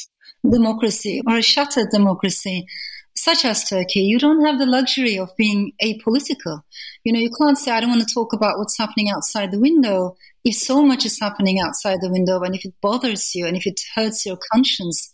democracy 0.48 1.22
or 1.28 1.38
a 1.38 1.42
shattered 1.42 1.90
democracy, 1.90 2.68
such 3.16 3.44
as 3.44 3.68
Turkey, 3.68 4.02
you 4.02 4.20
don't 4.20 4.46
have 4.46 4.60
the 4.60 4.68
luxury 4.68 5.18
of 5.18 5.36
being 5.36 5.74
apolitical. 5.82 6.62
You 7.04 7.14
know, 7.14 7.20
you 7.20 7.32
can't 7.32 7.58
say, 7.58 7.72
I 7.72 7.82
don't 7.82 7.90
want 7.90 8.08
to 8.08 8.14
talk 8.14 8.34
about 8.34 8.60
what's 8.60 8.78
happening 8.78 9.10
outside 9.10 9.52
the 9.52 9.60
window 9.60 10.16
if 10.48 10.56
so 10.56 10.82
much 10.82 11.06
is 11.06 11.20
happening 11.20 11.60
outside 11.60 12.00
the 12.02 12.12
window 12.12 12.42
and 12.42 12.56
if 12.56 12.64
it 12.64 12.74
bothers 12.82 13.36
you 13.36 13.46
and 13.46 13.58
if 13.58 13.68
it 13.68 13.80
hurts 13.96 14.26
your 14.26 14.38
conscience. 14.54 15.12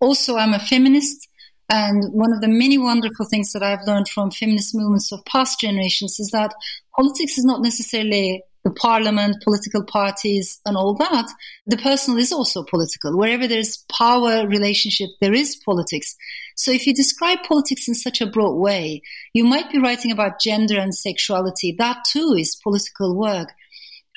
Also, 0.00 0.36
I'm 0.36 0.54
a 0.54 0.60
feminist. 0.60 1.28
And 1.68 2.04
one 2.12 2.32
of 2.32 2.40
the 2.40 2.48
many 2.48 2.78
wonderful 2.78 3.26
things 3.26 3.52
that 3.52 3.62
I've 3.62 3.86
learned 3.86 4.08
from 4.08 4.30
feminist 4.30 4.74
movements 4.74 5.12
of 5.12 5.24
past 5.24 5.60
generations 5.60 6.18
is 6.18 6.30
that 6.30 6.54
politics 6.96 7.36
is 7.36 7.44
not 7.44 7.60
necessarily 7.60 8.42
the 8.64 8.70
parliament, 8.70 9.42
political 9.44 9.84
parties, 9.84 10.60
and 10.64 10.76
all 10.76 10.94
that. 10.94 11.28
The 11.66 11.76
personal 11.76 12.18
is 12.18 12.32
also 12.32 12.64
political. 12.64 13.18
Wherever 13.18 13.46
there's 13.46 13.84
power 13.98 14.46
relationship, 14.46 15.10
there 15.20 15.34
is 15.34 15.56
politics. 15.56 16.16
So 16.56 16.70
if 16.70 16.86
you 16.86 16.94
describe 16.94 17.42
politics 17.42 17.88
in 17.88 17.94
such 17.94 18.20
a 18.20 18.26
broad 18.26 18.56
way, 18.56 19.02
you 19.32 19.44
might 19.44 19.70
be 19.70 19.78
writing 19.78 20.10
about 20.10 20.40
gender 20.40 20.78
and 20.78 20.94
sexuality. 20.94 21.74
That 21.78 21.98
too 22.10 22.34
is 22.38 22.60
political 22.62 23.16
work. 23.16 23.52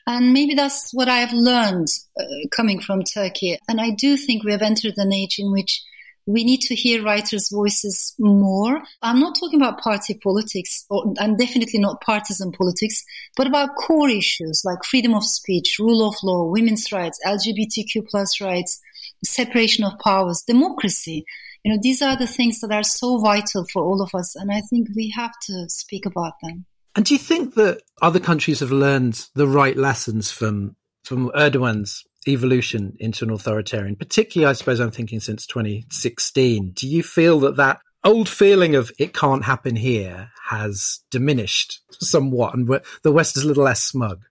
And 0.07 0.33
maybe 0.33 0.55
that's 0.55 0.91
what 0.93 1.07
I 1.07 1.19
have 1.19 1.33
learned 1.33 1.87
uh, 2.19 2.23
coming 2.55 2.81
from 2.81 3.03
Turkey. 3.03 3.57
And 3.67 3.79
I 3.79 3.91
do 3.91 4.17
think 4.17 4.43
we 4.43 4.51
have 4.51 4.61
entered 4.61 4.95
an 4.97 5.13
age 5.13 5.37
in 5.37 5.51
which 5.51 5.81
we 6.25 6.43
need 6.43 6.61
to 6.61 6.75
hear 6.75 7.03
writers' 7.03 7.49
voices 7.51 8.15
more. 8.19 8.81
I'm 9.01 9.19
not 9.19 9.35
talking 9.39 9.59
about 9.59 9.81
party 9.81 10.13
politics, 10.13 10.85
or, 10.89 11.13
and 11.17 11.37
definitely 11.37 11.79
not 11.79 12.01
partisan 12.01 12.51
politics, 12.51 13.03
but 13.35 13.47
about 13.47 13.75
core 13.75 14.09
issues 14.09 14.61
like 14.63 14.83
freedom 14.83 15.13
of 15.13 15.23
speech, 15.23 15.77
rule 15.79 16.07
of 16.07 16.15
law, 16.23 16.45
women's 16.45 16.91
rights, 16.91 17.19
LGBTQ 17.25 18.07
plus 18.07 18.39
rights, 18.39 18.79
separation 19.25 19.83
of 19.83 19.99
powers, 19.99 20.43
democracy. 20.45 21.25
You 21.63 21.73
know, 21.73 21.79
these 21.81 22.01
are 22.01 22.17
the 22.17 22.27
things 22.27 22.59
that 22.61 22.71
are 22.71 22.83
so 22.83 23.19
vital 23.19 23.65
for 23.71 23.83
all 23.83 24.01
of 24.01 24.13
us, 24.13 24.35
and 24.35 24.51
I 24.51 24.61
think 24.69 24.89
we 24.95 25.13
have 25.15 25.33
to 25.47 25.65
speak 25.69 26.05
about 26.05 26.33
them. 26.41 26.65
And 26.95 27.05
do 27.05 27.13
you 27.13 27.19
think 27.19 27.55
that 27.55 27.81
other 28.01 28.19
countries 28.19 28.59
have 28.59 28.71
learned 28.71 29.25
the 29.35 29.47
right 29.47 29.77
lessons 29.77 30.31
from 30.31 30.75
from 31.03 31.31
Erdogan's 31.31 32.03
evolution 32.27 32.95
into 32.99 33.25
an 33.25 33.31
authoritarian? 33.31 33.95
Particularly, 33.95 34.49
I 34.49 34.53
suppose 34.53 34.79
I'm 34.79 34.91
thinking 34.91 35.19
since 35.19 35.47
2016. 35.47 36.71
Do 36.71 36.87
you 36.87 37.01
feel 37.03 37.39
that 37.41 37.57
that 37.57 37.79
old 38.03 38.27
feeling 38.27 38.75
of 38.75 38.91
it 38.99 39.13
can't 39.13 39.43
happen 39.43 39.75
here 39.75 40.31
has 40.49 40.99
diminished 41.11 41.81
somewhat, 42.01 42.55
and 42.55 42.81
the 43.03 43.11
West 43.11 43.37
is 43.37 43.43
a 43.43 43.47
little 43.47 43.63
less 43.63 43.83
smug? 43.83 44.23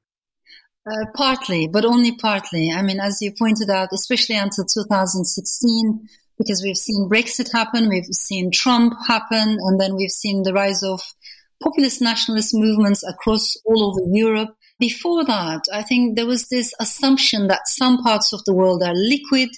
Uh, 0.90 1.06
partly, 1.14 1.68
but 1.68 1.84
only 1.84 2.16
partly. 2.16 2.70
I 2.72 2.82
mean, 2.82 3.00
as 3.00 3.20
you 3.20 3.32
pointed 3.38 3.70
out, 3.70 3.90
especially 3.92 4.36
until 4.36 4.64
2016, 4.64 6.08
because 6.38 6.62
we've 6.62 6.76
seen 6.76 7.08
Brexit 7.10 7.52
happen, 7.52 7.88
we've 7.88 8.06
seen 8.06 8.50
Trump 8.50 8.94
happen, 9.06 9.58
and 9.60 9.78
then 9.78 9.94
we've 9.94 10.10
seen 10.10 10.42
the 10.42 10.54
rise 10.54 10.82
of 10.82 11.02
populist 11.62 12.00
nationalist 12.00 12.54
movements 12.54 13.02
across 13.06 13.56
all 13.64 13.84
over 13.84 14.00
Europe. 14.12 14.50
Before 14.78 15.24
that, 15.24 15.62
I 15.72 15.82
think 15.82 16.16
there 16.16 16.26
was 16.26 16.48
this 16.48 16.72
assumption 16.80 17.48
that 17.48 17.68
some 17.68 17.98
parts 18.02 18.32
of 18.32 18.42
the 18.44 18.54
world 18.54 18.82
are 18.82 18.94
liquid 18.94 19.50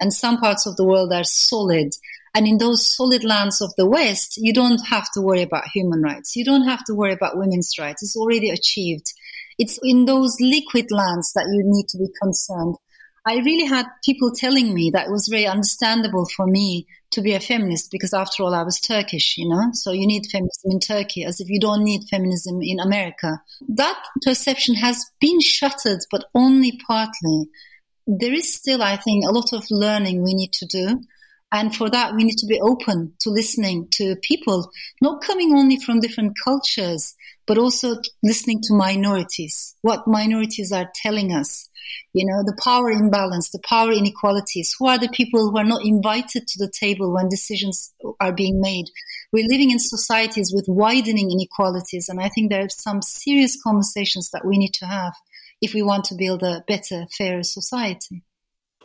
and 0.00 0.12
some 0.12 0.38
parts 0.38 0.66
of 0.66 0.76
the 0.76 0.84
world 0.84 1.12
are 1.12 1.24
solid. 1.24 1.90
And 2.34 2.46
in 2.46 2.58
those 2.58 2.86
solid 2.86 3.24
lands 3.24 3.60
of 3.60 3.72
the 3.76 3.88
West, 3.88 4.36
you 4.36 4.52
don't 4.52 4.80
have 4.86 5.10
to 5.14 5.20
worry 5.20 5.42
about 5.42 5.64
human 5.74 6.02
rights. 6.02 6.36
You 6.36 6.44
don't 6.44 6.68
have 6.68 6.84
to 6.84 6.94
worry 6.94 7.12
about 7.12 7.36
women's 7.36 7.74
rights. 7.78 8.02
It's 8.02 8.16
already 8.16 8.50
achieved. 8.50 9.12
It's 9.58 9.78
in 9.82 10.04
those 10.04 10.36
liquid 10.40 10.86
lands 10.90 11.32
that 11.32 11.48
you 11.52 11.62
need 11.64 11.88
to 11.88 11.98
be 11.98 12.06
concerned. 12.22 12.76
I 13.28 13.42
really 13.44 13.66
had 13.66 13.84
people 14.02 14.32
telling 14.32 14.72
me 14.72 14.90
that 14.94 15.08
it 15.08 15.10
was 15.10 15.28
very 15.28 15.46
understandable 15.46 16.26
for 16.34 16.46
me 16.46 16.86
to 17.10 17.20
be 17.20 17.34
a 17.34 17.40
feminist 17.40 17.90
because 17.90 18.14
after 18.14 18.42
all 18.42 18.54
I 18.54 18.62
was 18.62 18.80
Turkish, 18.80 19.36
you 19.36 19.50
know. 19.50 19.68
So 19.74 19.92
you 19.92 20.06
need 20.06 20.24
feminism 20.32 20.70
in 20.70 20.80
Turkey 20.80 21.24
as 21.24 21.38
if 21.38 21.50
you 21.50 21.60
don't 21.60 21.84
need 21.84 22.04
feminism 22.10 22.62
in 22.62 22.80
America. 22.80 23.42
That 23.68 24.02
perception 24.24 24.76
has 24.76 25.10
been 25.20 25.40
shattered, 25.40 26.00
but 26.10 26.24
only 26.34 26.80
partly. 26.86 27.50
There 28.06 28.32
is 28.32 28.54
still, 28.54 28.82
I 28.82 28.96
think, 28.96 29.26
a 29.26 29.32
lot 29.32 29.52
of 29.52 29.66
learning 29.70 30.22
we 30.22 30.32
need 30.32 30.54
to 30.54 30.66
do. 30.66 31.02
And 31.52 31.76
for 31.76 31.90
that, 31.90 32.14
we 32.14 32.24
need 32.24 32.38
to 32.38 32.46
be 32.46 32.62
open 32.62 33.12
to 33.20 33.30
listening 33.30 33.88
to 33.92 34.16
people, 34.22 34.70
not 35.02 35.22
coming 35.22 35.52
only 35.52 35.78
from 35.78 36.00
different 36.00 36.32
cultures, 36.42 37.14
but 37.46 37.58
also 37.58 37.96
listening 38.22 38.60
to 38.62 38.74
minorities, 38.74 39.74
what 39.82 40.06
minorities 40.06 40.72
are 40.72 40.90
telling 41.02 41.32
us 41.32 41.67
you 42.12 42.26
know, 42.26 42.42
the 42.44 42.58
power 42.62 42.90
imbalance, 42.90 43.50
the 43.50 43.60
power 43.68 43.92
inequalities. 43.92 44.74
Who 44.78 44.86
are 44.86 44.98
the 44.98 45.08
people 45.08 45.50
who 45.50 45.58
are 45.58 45.64
not 45.64 45.84
invited 45.84 46.46
to 46.46 46.58
the 46.58 46.70
table 46.70 47.12
when 47.12 47.28
decisions 47.28 47.92
are 48.20 48.32
being 48.32 48.60
made? 48.60 48.86
We're 49.32 49.48
living 49.48 49.70
in 49.70 49.78
societies 49.78 50.52
with 50.54 50.66
widening 50.68 51.30
inequalities. 51.30 52.08
And 52.08 52.20
I 52.20 52.28
think 52.28 52.50
there 52.50 52.64
are 52.64 52.70
some 52.70 53.02
serious 53.02 53.60
conversations 53.62 54.30
that 54.32 54.44
we 54.44 54.58
need 54.58 54.74
to 54.74 54.86
have 54.86 55.14
if 55.60 55.74
we 55.74 55.82
want 55.82 56.04
to 56.04 56.14
build 56.14 56.42
a 56.42 56.64
better, 56.66 57.06
fairer 57.16 57.42
society. 57.42 58.22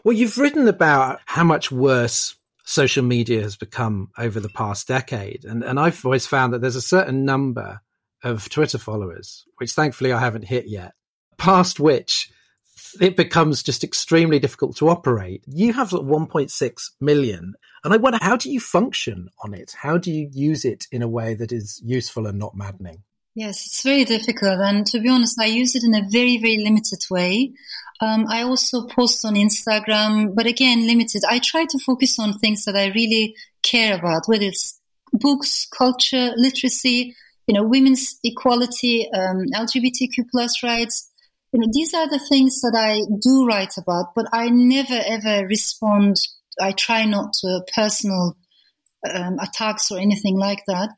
Well, 0.03 0.15
you've 0.15 0.37
written 0.37 0.67
about 0.67 1.19
how 1.25 1.43
much 1.43 1.71
worse 1.71 2.35
social 2.65 3.03
media 3.03 3.41
has 3.41 3.55
become 3.55 4.09
over 4.17 4.39
the 4.39 4.49
past 4.49 4.87
decade. 4.87 5.45
And, 5.45 5.63
and 5.63 5.79
I've 5.79 6.03
always 6.05 6.25
found 6.25 6.53
that 6.53 6.61
there's 6.61 6.75
a 6.75 6.81
certain 6.81 7.25
number 7.25 7.81
of 8.23 8.49
Twitter 8.49 8.77
followers, 8.77 9.45
which 9.57 9.73
thankfully 9.73 10.11
I 10.11 10.19
haven't 10.19 10.45
hit 10.45 10.67
yet, 10.67 10.93
past 11.37 11.79
which 11.79 12.31
it 12.99 13.15
becomes 13.15 13.63
just 13.63 13.83
extremely 13.83 14.39
difficult 14.39 14.77
to 14.77 14.89
operate. 14.89 15.43
You 15.47 15.73
have 15.73 15.89
1.6 15.89 16.91
million. 17.01 17.53
And 17.83 17.93
I 17.93 17.97
wonder, 17.97 18.19
how 18.21 18.37
do 18.37 18.51
you 18.51 18.59
function 18.59 19.29
on 19.43 19.53
it? 19.53 19.75
How 19.77 19.97
do 19.97 20.11
you 20.11 20.29
use 20.31 20.63
it 20.65 20.85
in 20.91 21.01
a 21.01 21.07
way 21.07 21.33
that 21.35 21.51
is 21.51 21.81
useful 21.83 22.27
and 22.27 22.39
not 22.39 22.55
maddening? 22.55 23.03
Yes, 23.35 23.65
it's 23.65 23.83
very 23.83 24.05
difficult. 24.05 24.59
And 24.59 24.85
to 24.87 24.99
be 24.99 25.09
honest, 25.09 25.39
I 25.39 25.45
use 25.45 25.75
it 25.75 25.83
in 25.83 25.95
a 25.95 26.07
very, 26.07 26.37
very 26.37 26.57
limited 26.57 26.99
way. 27.09 27.53
Um, 27.99 28.25
I 28.29 28.43
also 28.43 28.85
post 28.87 29.25
on 29.25 29.35
Instagram, 29.35 30.35
but 30.35 30.45
again, 30.45 30.85
limited. 30.85 31.23
I 31.27 31.39
try 31.39 31.65
to 31.65 31.79
focus 31.79 32.19
on 32.19 32.37
things 32.37 32.65
that 32.65 32.75
I 32.75 32.87
really 32.87 33.35
care 33.63 33.95
about, 33.97 34.23
whether 34.27 34.43
it's 34.43 34.79
books, 35.13 35.67
culture, 35.75 36.33
literacy, 36.35 37.15
you 37.47 37.53
know, 37.53 37.63
women's 37.63 38.19
equality, 38.23 39.09
um, 39.13 39.45
LGBTQ 39.53 40.29
plus 40.31 40.61
rights, 40.63 41.09
you 41.53 41.59
know, 41.59 41.67
these 41.71 41.93
are 41.93 42.09
the 42.09 42.19
things 42.19 42.61
that 42.61 42.75
I 42.75 43.01
do 43.21 43.45
write 43.45 43.77
about, 43.77 44.15
but 44.15 44.25
I 44.33 44.49
never 44.49 44.99
ever 45.05 45.45
respond. 45.45 46.17
I 46.59 46.71
try 46.71 47.05
not 47.05 47.33
to 47.41 47.61
personal 47.75 48.35
um, 49.09 49.37
attacks 49.39 49.91
or 49.91 49.99
anything 49.99 50.37
like 50.37 50.63
that. 50.67 50.89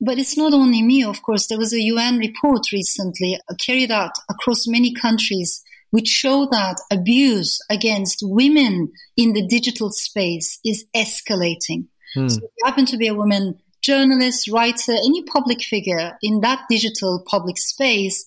But 0.00 0.18
it's 0.18 0.36
not 0.36 0.54
only 0.54 0.82
me, 0.82 1.04
of 1.04 1.22
course. 1.22 1.46
There 1.46 1.58
was 1.58 1.72
a 1.72 1.82
UN 1.82 2.18
report 2.18 2.72
recently 2.72 3.36
uh, 3.36 3.54
carried 3.60 3.90
out 3.90 4.12
across 4.30 4.66
many 4.66 4.94
countries 4.94 5.62
which 5.90 6.06
show 6.06 6.46
that 6.50 6.76
abuse 6.90 7.58
against 7.70 8.18
women 8.22 8.92
in 9.16 9.32
the 9.32 9.46
digital 9.46 9.90
space 9.90 10.58
is 10.64 10.84
escalating. 10.94 11.86
Hmm. 12.14 12.28
So 12.28 12.36
if 12.36 12.42
you 12.42 12.64
happen 12.64 12.86
to 12.86 12.96
be 12.96 13.08
a 13.08 13.14
woman 13.14 13.58
journalist, 13.82 14.50
writer, 14.50 14.92
any 14.92 15.22
public 15.24 15.62
figure 15.62 16.16
in 16.22 16.40
that 16.40 16.64
digital 16.70 17.24
public 17.26 17.58
space, 17.58 18.26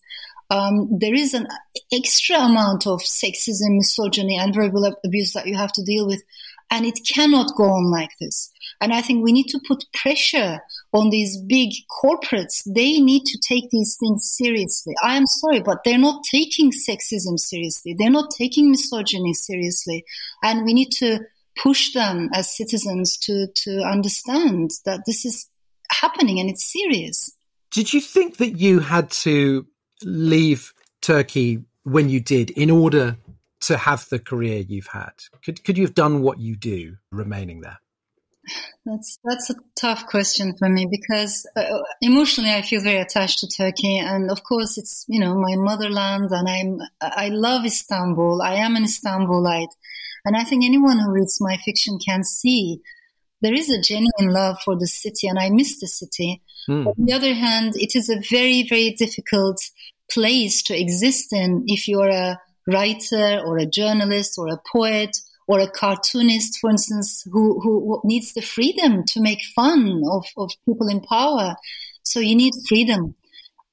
um, 0.51 0.89
there 0.99 1.13
is 1.13 1.33
an 1.33 1.47
extra 1.93 2.35
amount 2.35 2.85
of 2.85 2.99
sexism, 2.99 3.77
misogyny, 3.77 4.37
and 4.37 4.53
verbal 4.53 4.93
abuse 5.05 5.31
that 5.31 5.47
you 5.47 5.55
have 5.55 5.71
to 5.71 5.83
deal 5.83 6.05
with. 6.05 6.21
And 6.69 6.85
it 6.85 6.99
cannot 7.07 7.55
go 7.57 7.63
on 7.63 7.89
like 7.89 8.11
this. 8.19 8.51
And 8.81 8.93
I 8.93 9.01
think 9.01 9.23
we 9.23 9.31
need 9.31 9.47
to 9.47 9.61
put 9.65 9.85
pressure 9.93 10.59
on 10.93 11.09
these 11.09 11.37
big 11.37 11.69
corporates. 12.03 12.63
They 12.65 12.99
need 12.99 13.23
to 13.25 13.39
take 13.39 13.69
these 13.71 13.97
things 13.97 14.29
seriously. 14.37 14.93
I 15.01 15.15
am 15.15 15.25
sorry, 15.25 15.61
but 15.61 15.79
they're 15.85 15.97
not 15.97 16.23
taking 16.29 16.71
sexism 16.71 17.39
seriously. 17.39 17.95
They're 17.97 18.09
not 18.09 18.31
taking 18.37 18.71
misogyny 18.71 19.33
seriously. 19.33 20.05
And 20.43 20.65
we 20.65 20.73
need 20.73 20.91
to 20.99 21.19
push 21.61 21.93
them 21.93 22.29
as 22.33 22.55
citizens 22.55 23.17
to, 23.19 23.47
to 23.63 23.81
understand 23.83 24.71
that 24.85 25.01
this 25.05 25.25
is 25.25 25.49
happening 25.89 26.39
and 26.39 26.49
it's 26.49 26.71
serious. 26.71 27.31
Did 27.71 27.93
you 27.93 28.01
think 28.01 28.37
that 28.37 28.57
you 28.59 28.79
had 28.79 29.11
to 29.11 29.65
leave 30.03 30.73
Turkey 31.01 31.63
when 31.83 32.09
you 32.09 32.19
did 32.19 32.51
in 32.51 32.69
order 32.69 33.17
to 33.61 33.77
have 33.77 34.07
the 34.09 34.19
career 34.19 34.59
you've 34.59 34.87
had? 34.87 35.13
Could 35.43 35.63
could 35.63 35.77
you 35.77 35.85
have 35.85 35.95
done 35.95 36.21
what 36.21 36.39
you 36.39 36.55
do 36.55 36.97
remaining 37.11 37.61
there? 37.61 37.79
That's 38.85 39.19
that's 39.23 39.49
a 39.51 39.55
tough 39.75 40.07
question 40.07 40.55
for 40.57 40.67
me 40.67 40.87
because 40.89 41.45
uh, 41.55 41.79
emotionally 42.01 42.51
I 42.51 42.63
feel 42.63 42.81
very 42.81 42.99
attached 42.99 43.39
to 43.39 43.47
Turkey, 43.47 43.99
and 43.99 44.31
of 44.31 44.43
course 44.43 44.77
it's 44.77 45.05
you 45.07 45.19
know 45.19 45.35
my 45.35 45.55
motherland, 45.55 46.31
and 46.31 46.49
I'm 46.49 46.79
I 47.01 47.29
love 47.29 47.65
Istanbul. 47.65 48.41
I 48.41 48.55
am 48.55 48.75
an 48.75 48.83
Istanbulite, 48.83 49.75
and 50.25 50.35
I 50.35 50.43
think 50.43 50.65
anyone 50.65 50.97
who 50.97 51.11
reads 51.11 51.37
my 51.39 51.57
fiction 51.57 51.99
can 52.03 52.23
see 52.23 52.81
there 53.41 53.53
is 53.53 53.69
a 53.69 53.81
genuine 53.81 54.33
love 54.33 54.57
for 54.63 54.77
the 54.77 54.87
city 54.87 55.27
and 55.27 55.39
I 55.39 55.49
miss 55.49 55.79
the 55.79 55.87
city. 55.87 56.41
Mm. 56.69 56.87
On 56.87 56.93
the 56.97 57.13
other 57.13 57.33
hand, 57.33 57.73
it 57.75 57.95
is 57.95 58.09
a 58.09 58.21
very, 58.29 58.67
very 58.67 58.91
difficult 58.91 59.59
place 60.13 60.61
to 60.63 60.79
exist 60.79 61.33
in 61.33 61.63
if 61.67 61.87
you're 61.87 62.09
a 62.09 62.39
writer 62.67 63.41
or 63.45 63.57
a 63.57 63.65
journalist 63.65 64.35
or 64.37 64.47
a 64.47 64.61
poet 64.71 65.15
or 65.47 65.59
a 65.59 65.69
cartoonist, 65.69 66.59
for 66.59 66.69
instance, 66.69 67.23
who, 67.31 67.59
who 67.61 68.01
needs 68.05 68.33
the 68.33 68.41
freedom 68.41 69.03
to 69.05 69.21
make 69.21 69.41
fun 69.55 70.01
of, 70.09 70.25
of 70.37 70.51
people 70.65 70.87
in 70.87 71.01
power. 71.01 71.55
So 72.03 72.19
you 72.19 72.35
need 72.35 72.53
freedom. 72.67 73.15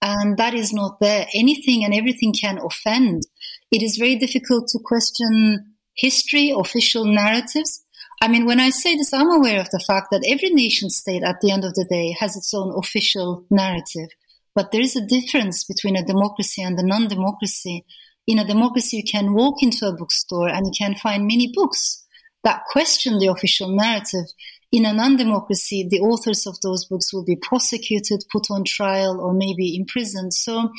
And 0.01 0.37
that 0.39 0.55
is 0.55 0.73
not 0.73 1.01
there. 1.01 1.27
Anything 1.35 1.85
and 1.85 1.95
everything 1.95 2.33
can 2.33 2.59
offend. 2.59 3.23
It 3.71 3.83
is 3.83 3.97
very 3.97 4.17
difficult 4.17 4.69
to 4.69 4.79
question 4.83 5.75
history, 5.95 6.53
official 6.57 7.05
narratives. 7.05 7.85
I 8.21 8.29
mean, 8.29 8.47
when 8.47 8.61
I 8.61 8.71
say 8.71 8.97
this, 8.97 9.13
I'm 9.13 9.31
aware 9.31 9.61
of 9.61 9.71
the 9.71 9.85
fact 9.87 10.09
that 10.11 10.25
every 10.27 10.51
nation 10.51 10.91
state 10.91 11.23
at 11.23 11.41
the 11.41 11.51
end 11.51 11.65
of 11.65 11.75
the 11.75 11.87
day 11.89 12.17
has 12.19 12.37
its 12.37 12.53
own 12.55 12.73
official 12.77 13.45
narrative. 13.51 14.09
But 14.59 14.73
there 14.73 14.81
is 14.81 14.97
a 14.97 15.07
difference 15.07 15.63
between 15.63 15.95
a 15.95 16.05
democracy 16.05 16.63
and 16.63 16.77
a 16.81 16.85
non-democracy. 16.85 17.85
In 18.27 18.41
a 18.41 18.45
democracy, 18.45 18.97
you 18.97 19.05
can 19.05 19.33
walk 19.33 19.63
into 19.63 19.87
a 19.87 19.93
bookstore 19.93 20.49
and 20.49 20.67
you 20.67 20.73
can 20.77 20.97
find 20.97 21.29
many 21.29 21.53
books 21.55 22.05
that 22.43 22.63
question 22.73 23.21
the 23.21 23.29
official 23.29 23.69
narrative. 23.69 24.27
In 24.73 24.85
a 24.85 24.93
non-democracy, 24.93 25.87
the 25.89 26.01
authors 26.01 26.45
of 26.45 26.61
those 26.61 26.87
books 26.87 27.15
will 27.15 27.25
be 27.25 27.37
prosecuted, 27.37 28.25
put 28.33 28.51
on 28.51 28.65
trial, 28.65 29.21
or 29.21 29.33
maybe 29.33 29.77
imprisoned. 29.77 30.35
So 30.35 30.71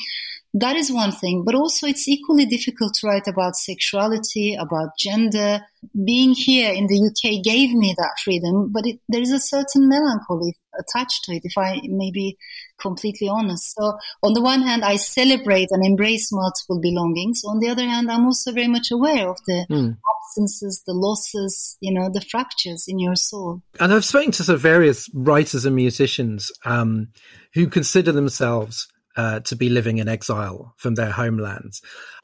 that 0.54 0.76
is 0.76 0.90
one 0.90 1.12
thing, 1.12 1.44
but 1.44 1.54
also 1.54 1.86
it's 1.86 2.08
equally 2.08 2.44
difficult 2.44 2.94
to 2.94 3.06
write 3.06 3.28
about 3.28 3.54
sexuality, 3.54 4.56
about 4.56 4.98
gender. 4.98 5.60
Being 6.04 6.32
here 6.32 6.72
in 6.72 6.88
the 6.88 7.06
UK 7.06 7.42
gave 7.44 7.72
me 7.72 7.94
that 7.96 8.18
freedom, 8.22 8.70
but 8.72 8.84
it, 8.84 8.98
there 9.08 9.22
is 9.22 9.30
a 9.30 9.38
certain 9.38 9.88
melancholy 9.88 10.56
attached 10.78 11.24
to 11.24 11.32
it, 11.32 11.42
if 11.44 11.56
I 11.56 11.80
may 11.84 12.10
be 12.10 12.36
completely 12.80 13.28
honest. 13.28 13.74
So 13.76 13.96
on 14.22 14.34
the 14.34 14.42
one 14.42 14.62
hand, 14.62 14.84
I 14.84 14.96
celebrate 14.96 15.68
and 15.70 15.84
embrace 15.84 16.30
multiple 16.32 16.80
belongings. 16.80 17.42
On 17.44 17.60
the 17.60 17.68
other 17.68 17.84
hand, 17.84 18.10
I'm 18.10 18.24
also 18.24 18.52
very 18.52 18.68
much 18.68 18.90
aware 18.90 19.28
of 19.28 19.38
the 19.46 19.66
mm. 19.70 19.96
absences, 20.18 20.82
the 20.84 20.94
losses, 20.94 21.76
you 21.80 21.92
know, 21.92 22.10
the 22.12 22.20
fractures 22.20 22.86
in 22.88 22.98
your 22.98 23.14
soul. 23.14 23.62
And 23.78 23.92
I've 23.92 24.04
spoken 24.04 24.32
to 24.32 24.42
sort 24.42 24.56
of 24.56 24.62
various 24.62 25.08
writers 25.14 25.64
and 25.64 25.76
musicians 25.76 26.50
um, 26.64 27.08
who 27.54 27.68
consider 27.68 28.10
themselves 28.10 28.88
uh, 29.16 29.40
to 29.40 29.56
be 29.56 29.68
living 29.68 29.98
in 29.98 30.08
exile 30.08 30.74
from 30.76 30.94
their 30.94 31.10
homelands. 31.10 31.82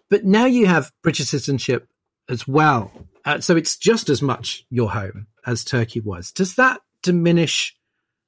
But 0.08 0.24
now 0.24 0.46
you 0.46 0.66
have 0.66 0.92
British 1.02 1.28
citizenship 1.28 1.88
as 2.28 2.46
well. 2.46 2.92
Uh, 3.24 3.40
so 3.40 3.56
it's 3.56 3.76
just 3.76 4.08
as 4.08 4.22
much 4.22 4.64
your 4.70 4.90
home 4.90 5.26
as 5.46 5.64
Turkey 5.64 6.00
was. 6.00 6.32
Does 6.32 6.56
that 6.56 6.80
diminish 7.02 7.74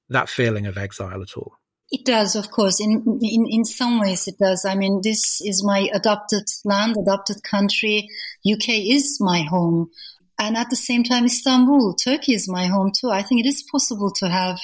that 0.08 0.28
feeling 0.28 0.66
of 0.66 0.78
exile 0.78 1.22
at 1.22 1.36
all? 1.36 1.54
It 1.90 2.04
does, 2.04 2.36
of 2.36 2.50
course. 2.50 2.80
In, 2.80 3.18
in, 3.22 3.46
in 3.48 3.64
some 3.64 3.98
ways, 3.98 4.28
it 4.28 4.36
does. 4.38 4.66
I 4.66 4.74
mean, 4.74 5.00
this 5.02 5.40
is 5.40 5.64
my 5.64 5.88
adopted 5.94 6.44
land, 6.64 6.96
adopted 7.00 7.42
country. 7.42 8.08
UK 8.50 8.68
is 8.68 9.18
my 9.20 9.42
home. 9.42 9.90
And 10.40 10.56
at 10.56 10.70
the 10.70 10.76
same 10.76 11.02
time, 11.02 11.24
Istanbul, 11.24 11.94
Turkey 11.94 12.32
is 12.32 12.48
my 12.48 12.66
home 12.66 12.92
too. 12.92 13.10
I 13.10 13.22
think 13.22 13.40
it 13.40 13.48
is 13.48 13.64
possible 13.72 14.12
to 14.18 14.28
have 14.28 14.58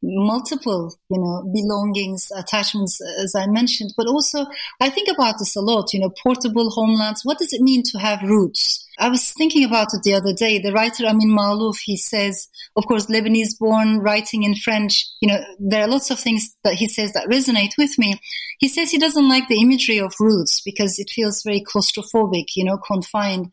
multiple, 0.00 0.94
you 1.10 1.18
know, 1.18 1.50
belongings, 1.52 2.28
attachments, 2.36 3.00
as 3.00 3.34
I 3.34 3.48
mentioned. 3.48 3.92
But 3.96 4.06
also, 4.06 4.46
I 4.80 4.88
think 4.88 5.08
about 5.08 5.40
this 5.40 5.56
a 5.56 5.60
lot, 5.60 5.92
you 5.92 5.98
know, 5.98 6.12
portable 6.22 6.70
homelands. 6.70 7.22
What 7.24 7.38
does 7.38 7.52
it 7.52 7.60
mean 7.60 7.82
to 7.86 7.98
have 7.98 8.22
roots? 8.22 8.86
I 9.00 9.08
was 9.08 9.32
thinking 9.32 9.64
about 9.64 9.88
it 9.92 10.02
the 10.04 10.14
other 10.14 10.32
day. 10.32 10.60
The 10.60 10.72
writer 10.72 11.04
Amin 11.04 11.36
Maalouf 11.36 11.80
he 11.84 11.96
says, 11.96 12.46
of 12.76 12.86
course, 12.86 13.06
Lebanese 13.06 13.58
born, 13.58 13.98
writing 13.98 14.44
in 14.44 14.54
French, 14.54 15.06
you 15.20 15.28
know, 15.28 15.40
there 15.58 15.82
are 15.82 15.88
lots 15.88 16.10
of 16.10 16.20
things 16.20 16.56
that 16.62 16.74
he 16.74 16.86
says 16.86 17.12
that 17.14 17.28
resonate 17.28 17.76
with 17.76 17.98
me. 17.98 18.20
He 18.60 18.68
says 18.68 18.90
he 18.90 18.98
doesn't 18.98 19.28
like 19.28 19.48
the 19.48 19.60
imagery 19.60 19.98
of 19.98 20.14
roots 20.20 20.62
because 20.64 21.00
it 21.00 21.10
feels 21.10 21.42
very 21.42 21.62
claustrophobic, 21.62 22.46
you 22.54 22.64
know, 22.64 22.78
confined. 22.78 23.52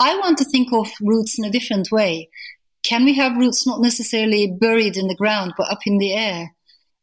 I 0.00 0.16
want 0.18 0.38
to 0.38 0.44
think 0.44 0.72
of 0.72 0.88
roots 1.00 1.38
in 1.38 1.44
a 1.44 1.50
different 1.50 1.90
way. 1.90 2.30
Can 2.82 3.04
we 3.04 3.14
have 3.14 3.36
roots 3.36 3.66
not 3.66 3.80
necessarily 3.80 4.46
buried 4.46 4.96
in 4.96 5.08
the 5.08 5.16
ground, 5.16 5.54
but 5.56 5.70
up 5.70 5.80
in 5.86 5.98
the 5.98 6.14
air? 6.14 6.54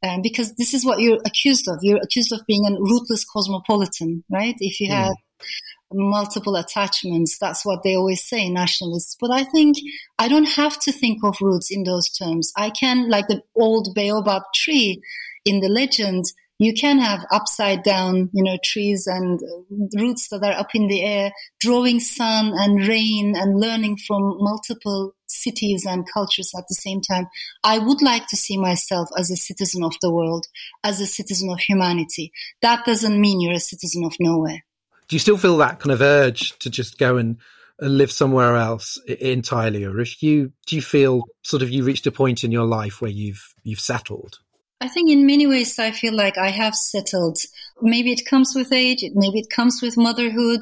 Um, 0.03 0.21
because 0.21 0.53
this 0.55 0.73
is 0.73 0.85
what 0.85 0.99
you're 0.99 1.19
accused 1.25 1.67
of. 1.67 1.79
You're 1.81 2.01
accused 2.01 2.31
of 2.31 2.45
being 2.47 2.65
a 2.65 2.79
rootless 2.79 3.25
cosmopolitan, 3.25 4.23
right? 4.29 4.55
If 4.59 4.79
you 4.79 4.91
have 4.91 5.15
multiple 5.91 6.55
attachments, 6.55 7.37
that's 7.39 7.65
what 7.65 7.83
they 7.83 7.95
always 7.95 8.23
say, 8.23 8.49
nationalists. 8.49 9.17
But 9.19 9.31
I 9.31 9.43
think 9.43 9.77
I 10.19 10.27
don't 10.27 10.49
have 10.49 10.79
to 10.81 10.91
think 10.91 11.23
of 11.23 11.37
roots 11.41 11.71
in 11.71 11.83
those 11.83 12.09
terms. 12.09 12.51
I 12.55 12.69
can, 12.69 13.09
like 13.09 13.27
the 13.27 13.41
old 13.55 13.95
baobab 13.95 14.43
tree 14.53 15.01
in 15.43 15.59
the 15.59 15.69
legend, 15.69 16.25
you 16.57 16.73
can 16.73 16.99
have 16.99 17.25
upside 17.31 17.83
down, 17.83 18.29
you 18.33 18.43
know, 18.43 18.57
trees 18.63 19.07
and 19.07 19.41
uh, 19.41 20.01
roots 20.01 20.29
that 20.29 20.43
are 20.43 20.57
up 20.57 20.69
in 20.73 20.87
the 20.87 21.03
air, 21.03 21.31
drawing 21.59 21.99
sun 21.99 22.53
and 22.55 22.87
rain 22.87 23.35
and 23.35 23.59
learning 23.59 23.97
from 23.97 24.37
multiple 24.39 25.13
cities 25.27 25.85
and 25.85 26.05
cultures 26.11 26.51
at 26.57 26.63
the 26.69 26.75
same 26.75 27.01
time. 27.01 27.27
I 27.63 27.79
would 27.79 28.01
like 28.01 28.27
to 28.27 28.37
see 28.37 28.57
myself 28.57 29.09
as 29.17 29.29
a 29.29 29.35
citizen 29.35 29.83
of 29.83 29.95
the 30.01 30.11
world, 30.11 30.45
as 30.83 31.01
a 31.01 31.07
citizen 31.07 31.49
of 31.49 31.59
humanity. 31.59 32.31
That 32.61 32.85
doesn't 32.85 33.19
mean 33.19 33.41
you're 33.41 33.53
a 33.53 33.59
citizen 33.59 34.05
of 34.05 34.15
nowhere. 34.19 34.63
Do 35.07 35.15
you 35.15 35.19
still 35.19 35.37
feel 35.37 35.57
that 35.57 35.79
kind 35.79 35.91
of 35.91 36.01
urge 36.01 36.57
to 36.59 36.69
just 36.69 36.97
go 36.97 37.17
and 37.17 37.37
live 37.79 38.11
somewhere 38.11 38.55
else 38.55 38.97
entirely, 39.07 39.83
or 39.83 39.99
if 39.99 40.23
you 40.23 40.53
do 40.65 40.75
you 40.77 40.81
feel 40.81 41.23
sort 41.43 41.61
of 41.61 41.69
you 41.69 41.83
reached 41.83 42.07
a 42.07 42.11
point 42.11 42.43
in 42.43 42.51
your 42.51 42.65
life 42.65 43.01
where 43.01 43.11
you've 43.11 43.53
you've 43.63 43.79
settled? 43.79 44.39
I 44.81 44.87
think 44.89 45.09
in 45.09 45.25
many 45.25 45.47
ways 45.47 45.79
I 45.79 45.91
feel 45.91 46.13
like 46.13 46.37
I 46.37 46.49
have 46.49 46.75
settled. 46.75 47.37
Maybe 47.81 48.11
it 48.11 48.25
comes 48.25 48.53
with 48.55 48.73
age, 48.73 49.03
maybe 49.13 49.39
it 49.39 49.49
comes 49.49 49.81
with 49.81 49.97
motherhood, 49.97 50.61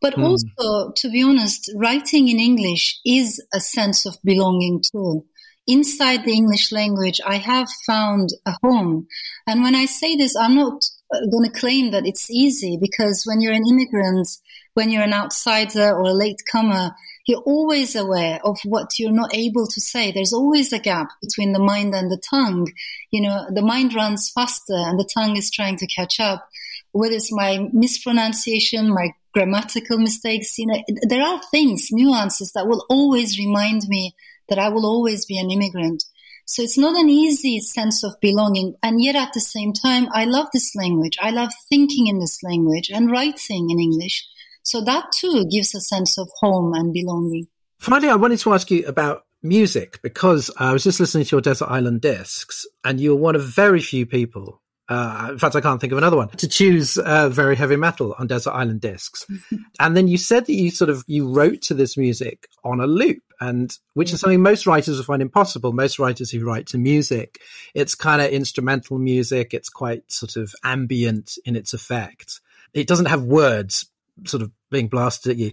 but 0.00 0.14
mm. 0.14 0.24
also, 0.24 0.92
to 0.96 1.10
be 1.10 1.22
honest, 1.22 1.70
writing 1.74 2.28
in 2.28 2.38
English 2.38 3.00
is 3.04 3.44
a 3.52 3.60
sense 3.60 4.06
of 4.06 4.16
belonging 4.22 4.82
too. 4.92 5.24
Inside 5.66 6.24
the 6.24 6.32
English 6.32 6.72
language, 6.72 7.20
I 7.26 7.36
have 7.36 7.68
found 7.86 8.30
a 8.46 8.54
home. 8.62 9.06
And 9.46 9.62
when 9.62 9.74
I 9.74 9.84
say 9.86 10.16
this, 10.16 10.34
I'm 10.36 10.54
not 10.54 10.82
uh, 11.12 11.18
going 11.30 11.50
to 11.50 11.60
claim 11.60 11.90
that 11.90 12.06
it's 12.06 12.30
easy 12.30 12.78
because 12.80 13.24
when 13.26 13.40
you're 13.40 13.52
an 13.52 13.66
immigrant, 13.68 14.28
when 14.74 14.88
you're 14.90 15.02
an 15.02 15.12
outsider 15.12 15.90
or 15.90 16.02
a 16.02 16.12
latecomer, 16.12 16.92
you're 17.28 17.42
always 17.42 17.94
aware 17.94 18.40
of 18.42 18.58
what 18.64 18.98
you're 18.98 19.12
not 19.12 19.34
able 19.34 19.66
to 19.66 19.80
say. 19.82 20.10
There's 20.10 20.32
always 20.32 20.72
a 20.72 20.78
gap 20.78 21.08
between 21.20 21.52
the 21.52 21.58
mind 21.58 21.94
and 21.94 22.10
the 22.10 22.16
tongue. 22.16 22.72
You 23.10 23.20
know, 23.20 23.46
the 23.50 23.60
mind 23.60 23.94
runs 23.94 24.30
faster 24.34 24.74
and 24.74 24.98
the 24.98 25.08
tongue 25.12 25.36
is 25.36 25.50
trying 25.50 25.76
to 25.76 25.86
catch 25.86 26.20
up. 26.20 26.48
Whether 26.92 27.16
it's 27.16 27.30
my 27.30 27.68
mispronunciation, 27.70 28.88
my 28.88 29.12
grammatical 29.34 29.98
mistakes, 29.98 30.58
you 30.58 30.68
know, 30.68 30.82
there 31.02 31.22
are 31.22 31.38
things, 31.50 31.88
nuances 31.92 32.52
that 32.52 32.66
will 32.66 32.86
always 32.88 33.38
remind 33.38 33.82
me 33.88 34.14
that 34.48 34.58
I 34.58 34.70
will 34.70 34.86
always 34.86 35.26
be 35.26 35.38
an 35.38 35.50
immigrant. 35.50 36.04
So 36.46 36.62
it's 36.62 36.78
not 36.78 36.98
an 36.98 37.10
easy 37.10 37.60
sense 37.60 38.02
of 38.04 38.18
belonging. 38.22 38.74
And 38.82 39.02
yet 39.02 39.16
at 39.16 39.34
the 39.34 39.40
same 39.40 39.74
time, 39.74 40.08
I 40.14 40.24
love 40.24 40.46
this 40.54 40.74
language. 40.74 41.18
I 41.20 41.30
love 41.30 41.50
thinking 41.68 42.06
in 42.06 42.20
this 42.20 42.42
language 42.42 42.88
and 42.90 43.10
writing 43.10 43.68
in 43.68 43.78
English. 43.78 44.26
So 44.68 44.82
that 44.82 45.12
too 45.12 45.46
gives 45.50 45.74
a 45.74 45.80
sense 45.80 46.18
of 46.18 46.28
home 46.40 46.74
and 46.74 46.92
belonging. 46.92 47.46
Finally, 47.78 48.10
I 48.10 48.16
wanted 48.16 48.38
to 48.40 48.52
ask 48.52 48.70
you 48.70 48.84
about 48.86 49.22
music 49.42 49.98
because 50.02 50.50
I 50.58 50.74
was 50.74 50.84
just 50.84 51.00
listening 51.00 51.24
to 51.24 51.36
your 51.36 51.40
Desert 51.40 51.70
Island 51.70 52.02
discs 52.02 52.66
and 52.84 53.00
you're 53.00 53.16
one 53.16 53.34
of 53.34 53.42
very 53.42 53.80
few 53.80 54.04
people. 54.04 54.60
Uh, 54.86 55.28
in 55.30 55.38
fact, 55.38 55.56
I 55.56 55.62
can't 55.62 55.80
think 55.80 55.92
of 55.94 55.96
another 55.96 56.18
one 56.18 56.28
to 56.28 56.46
choose 56.46 56.98
uh, 56.98 57.30
very 57.30 57.56
heavy 57.56 57.76
metal 57.76 58.14
on 58.18 58.26
Desert 58.26 58.50
Island 58.50 58.82
discs. 58.82 59.24
and 59.80 59.96
then 59.96 60.06
you 60.06 60.18
said 60.18 60.44
that 60.44 60.52
you 60.52 60.70
sort 60.70 60.90
of 60.90 61.02
you 61.06 61.32
wrote 61.32 61.62
to 61.62 61.72
this 61.72 61.96
music 61.96 62.46
on 62.62 62.78
a 62.78 62.86
loop, 62.86 63.22
and 63.40 63.74
which 63.94 64.12
is 64.12 64.20
something 64.20 64.42
most 64.42 64.66
writers 64.66 64.98
would 64.98 65.06
find 65.06 65.22
impossible. 65.22 65.72
Most 65.72 65.98
writers 65.98 66.30
who 66.30 66.44
write 66.44 66.66
to 66.68 66.78
music, 66.78 67.40
it's 67.74 67.94
kind 67.94 68.20
of 68.20 68.30
instrumental 68.30 68.98
music. 68.98 69.54
It's 69.54 69.70
quite 69.70 70.12
sort 70.12 70.36
of 70.36 70.54
ambient 70.62 71.38
in 71.46 71.56
its 71.56 71.72
effect. 71.72 72.40
It 72.74 72.86
doesn't 72.86 73.06
have 73.06 73.22
words 73.22 73.86
sort 74.26 74.42
of 74.42 74.50
being 74.70 74.88
blasted 74.88 75.32
at 75.32 75.38
you. 75.38 75.52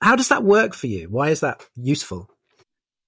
How 0.00 0.16
does 0.16 0.28
that 0.28 0.44
work 0.44 0.74
for 0.74 0.86
you? 0.86 1.08
Why 1.08 1.28
is 1.28 1.40
that 1.40 1.66
useful? 1.76 2.28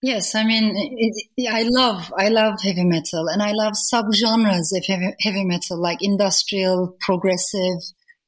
Yes, 0.02 0.34
I 0.34 0.44
mean, 0.44 0.74
it, 0.76 1.28
it, 1.36 1.48
I 1.48 1.62
love 1.62 2.12
I 2.18 2.28
love 2.28 2.60
heavy 2.60 2.84
metal, 2.84 3.28
and 3.28 3.40
I 3.40 3.52
love 3.52 3.74
subgenres 3.74 4.76
of 4.76 4.84
heavy, 4.84 5.14
heavy 5.20 5.44
metal, 5.44 5.80
like 5.80 5.98
industrial, 6.02 6.96
progressive, 7.00 7.78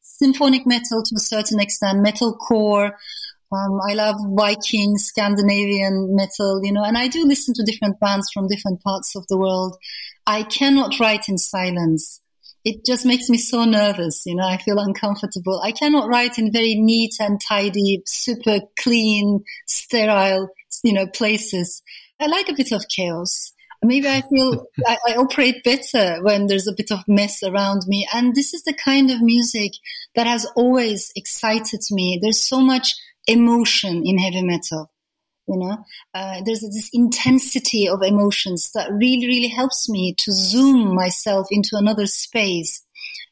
symphonic 0.01 0.67
metal 0.67 1.03
to 1.03 1.15
a 1.17 1.21
certain 1.21 1.59
extent, 1.59 2.01
metal 2.01 2.37
core. 2.37 2.97
Um, 3.53 3.81
I 3.89 3.95
love 3.95 4.17
Viking, 4.37 4.97
Scandinavian 4.97 6.15
metal, 6.15 6.61
you 6.63 6.73
know, 6.73 6.85
and 6.85 6.97
I 6.97 7.09
do 7.09 7.25
listen 7.25 7.55
to 7.55 7.65
different 7.65 7.99
bands 8.01 8.29
from 8.33 8.49
different 8.49 8.81
parts 8.83 9.17
of 9.17 9.27
the 9.29 9.37
world. 9.37 9.77
I 10.27 10.45
cannot 10.45 10.99
write 11.01 11.29
in 11.29 11.39
silence 11.39 12.21
it 12.65 12.85
just 12.85 13.05
makes 13.05 13.29
me 13.29 13.37
so 13.37 13.65
nervous. 13.65 14.25
You 14.25 14.37
know, 14.37 14.47
I 14.47 14.57
feel 14.57 14.79
uncomfortable. 14.79 15.61
I 15.63 15.73
cannot 15.73 16.09
write 16.09 16.39
in 16.39 16.53
very 16.53 16.75
neat 16.75 17.15
and 17.21 17.41
tidy, 17.41 18.03
super 18.07 18.61
clean, 18.79 19.45
sterile, 19.67 20.49
you 20.83 20.93
know, 20.93 21.07
places. 21.07 21.83
I 22.19 22.27
like 22.27 22.49
a 22.49 22.55
bit 22.55 22.73
of 22.73 22.87
chaos. 22.89 23.53
Maybe 23.83 24.09
I 24.09 24.23
feel 24.23 24.67
I, 24.87 24.97
I, 25.09 25.17
operate 25.17 25.63
better 25.63 26.23
when 26.23 26.47
there's 26.47 26.67
a 26.67 26.75
bit 26.75 26.91
of 26.91 27.01
mess 27.07 27.43
around 27.43 27.83
me. 27.87 28.09
And 28.15 28.35
this 28.35 28.55
is 28.55 28.65
the 28.65 28.73
kind 28.73 29.11
of 29.11 29.21
music 29.21 29.73
that 30.15 30.27
has 30.27 30.47
always 30.57 31.13
excited 31.15 31.81
me. 31.91 32.19
There's 32.23 32.41
so 32.41 32.61
much 32.61 32.95
emotion 33.27 34.03
in 34.07 34.17
heavy 34.17 34.43
metal. 34.43 34.91
You 35.47 35.59
know, 35.59 35.85
uh, 36.15 36.41
there's 36.45 36.61
this 36.61 36.89
intensity 36.93 37.87
of 37.87 38.03
emotions 38.03 38.71
that 38.75 38.91
really, 38.91 39.27
really 39.27 39.49
helps 39.49 39.89
me 39.91 40.15
to 40.19 40.33
zoom 40.33 40.95
myself 40.95 41.49
into 41.51 41.71
another 41.73 42.07
space. 42.07 42.83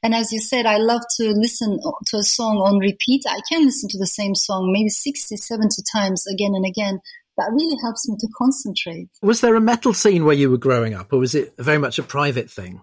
And 0.02 0.14
as 0.14 0.32
you 0.32 0.40
said, 0.40 0.66
I 0.66 0.76
love 0.76 1.02
to 1.16 1.30
listen 1.30 1.78
to 2.08 2.16
a 2.18 2.22
song 2.22 2.58
on 2.58 2.80
repeat. 2.80 3.22
I 3.26 3.40
can 3.50 3.64
listen 3.64 3.88
to 3.90 3.98
the 3.98 4.06
same 4.06 4.34
song 4.34 4.72
maybe 4.72 4.90
60, 4.90 5.36
70 5.36 5.82
times 5.90 6.26
again 6.26 6.52
and 6.54 6.66
again 6.66 7.00
that 7.38 7.50
really 7.52 7.76
helps 7.82 8.08
me 8.08 8.16
to 8.18 8.28
concentrate. 8.36 9.08
Was 9.22 9.40
there 9.40 9.54
a 9.54 9.60
metal 9.60 9.94
scene 9.94 10.24
where 10.24 10.34
you 10.34 10.50
were 10.50 10.58
growing 10.58 10.94
up, 10.94 11.12
or 11.12 11.18
was 11.18 11.34
it 11.34 11.54
very 11.58 11.78
much 11.78 11.98
a 11.98 12.02
private 12.02 12.50
thing? 12.50 12.82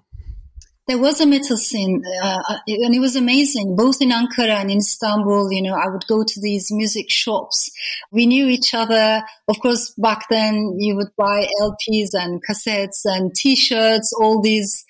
There 0.89 0.97
was 0.97 1.21
a 1.21 1.27
metal 1.27 1.55
scene, 1.55 2.01
uh, 2.23 2.41
uh, 2.49 2.57
and 2.65 2.95
it 2.95 2.99
was 2.99 3.15
amazing. 3.15 3.75
Both 3.75 4.01
in 4.01 4.09
Ankara 4.09 4.59
and 4.59 4.71
in 4.71 4.79
Istanbul, 4.79 5.51
you 5.51 5.61
know, 5.61 5.75
I 5.75 5.87
would 5.87 6.07
go 6.07 6.23
to 6.23 6.41
these 6.41 6.71
music 6.71 7.11
shops. 7.11 7.69
We 8.11 8.25
knew 8.25 8.47
each 8.47 8.73
other. 8.73 9.21
Of 9.47 9.59
course, 9.59 9.93
back 9.99 10.25
then 10.31 10.77
you 10.79 10.95
would 10.95 11.09
buy 11.15 11.47
LPs 11.61 12.15
and 12.15 12.41
cassettes 12.43 13.01
and 13.05 13.35
T-shirts, 13.35 14.11
all 14.19 14.41
these 14.41 14.83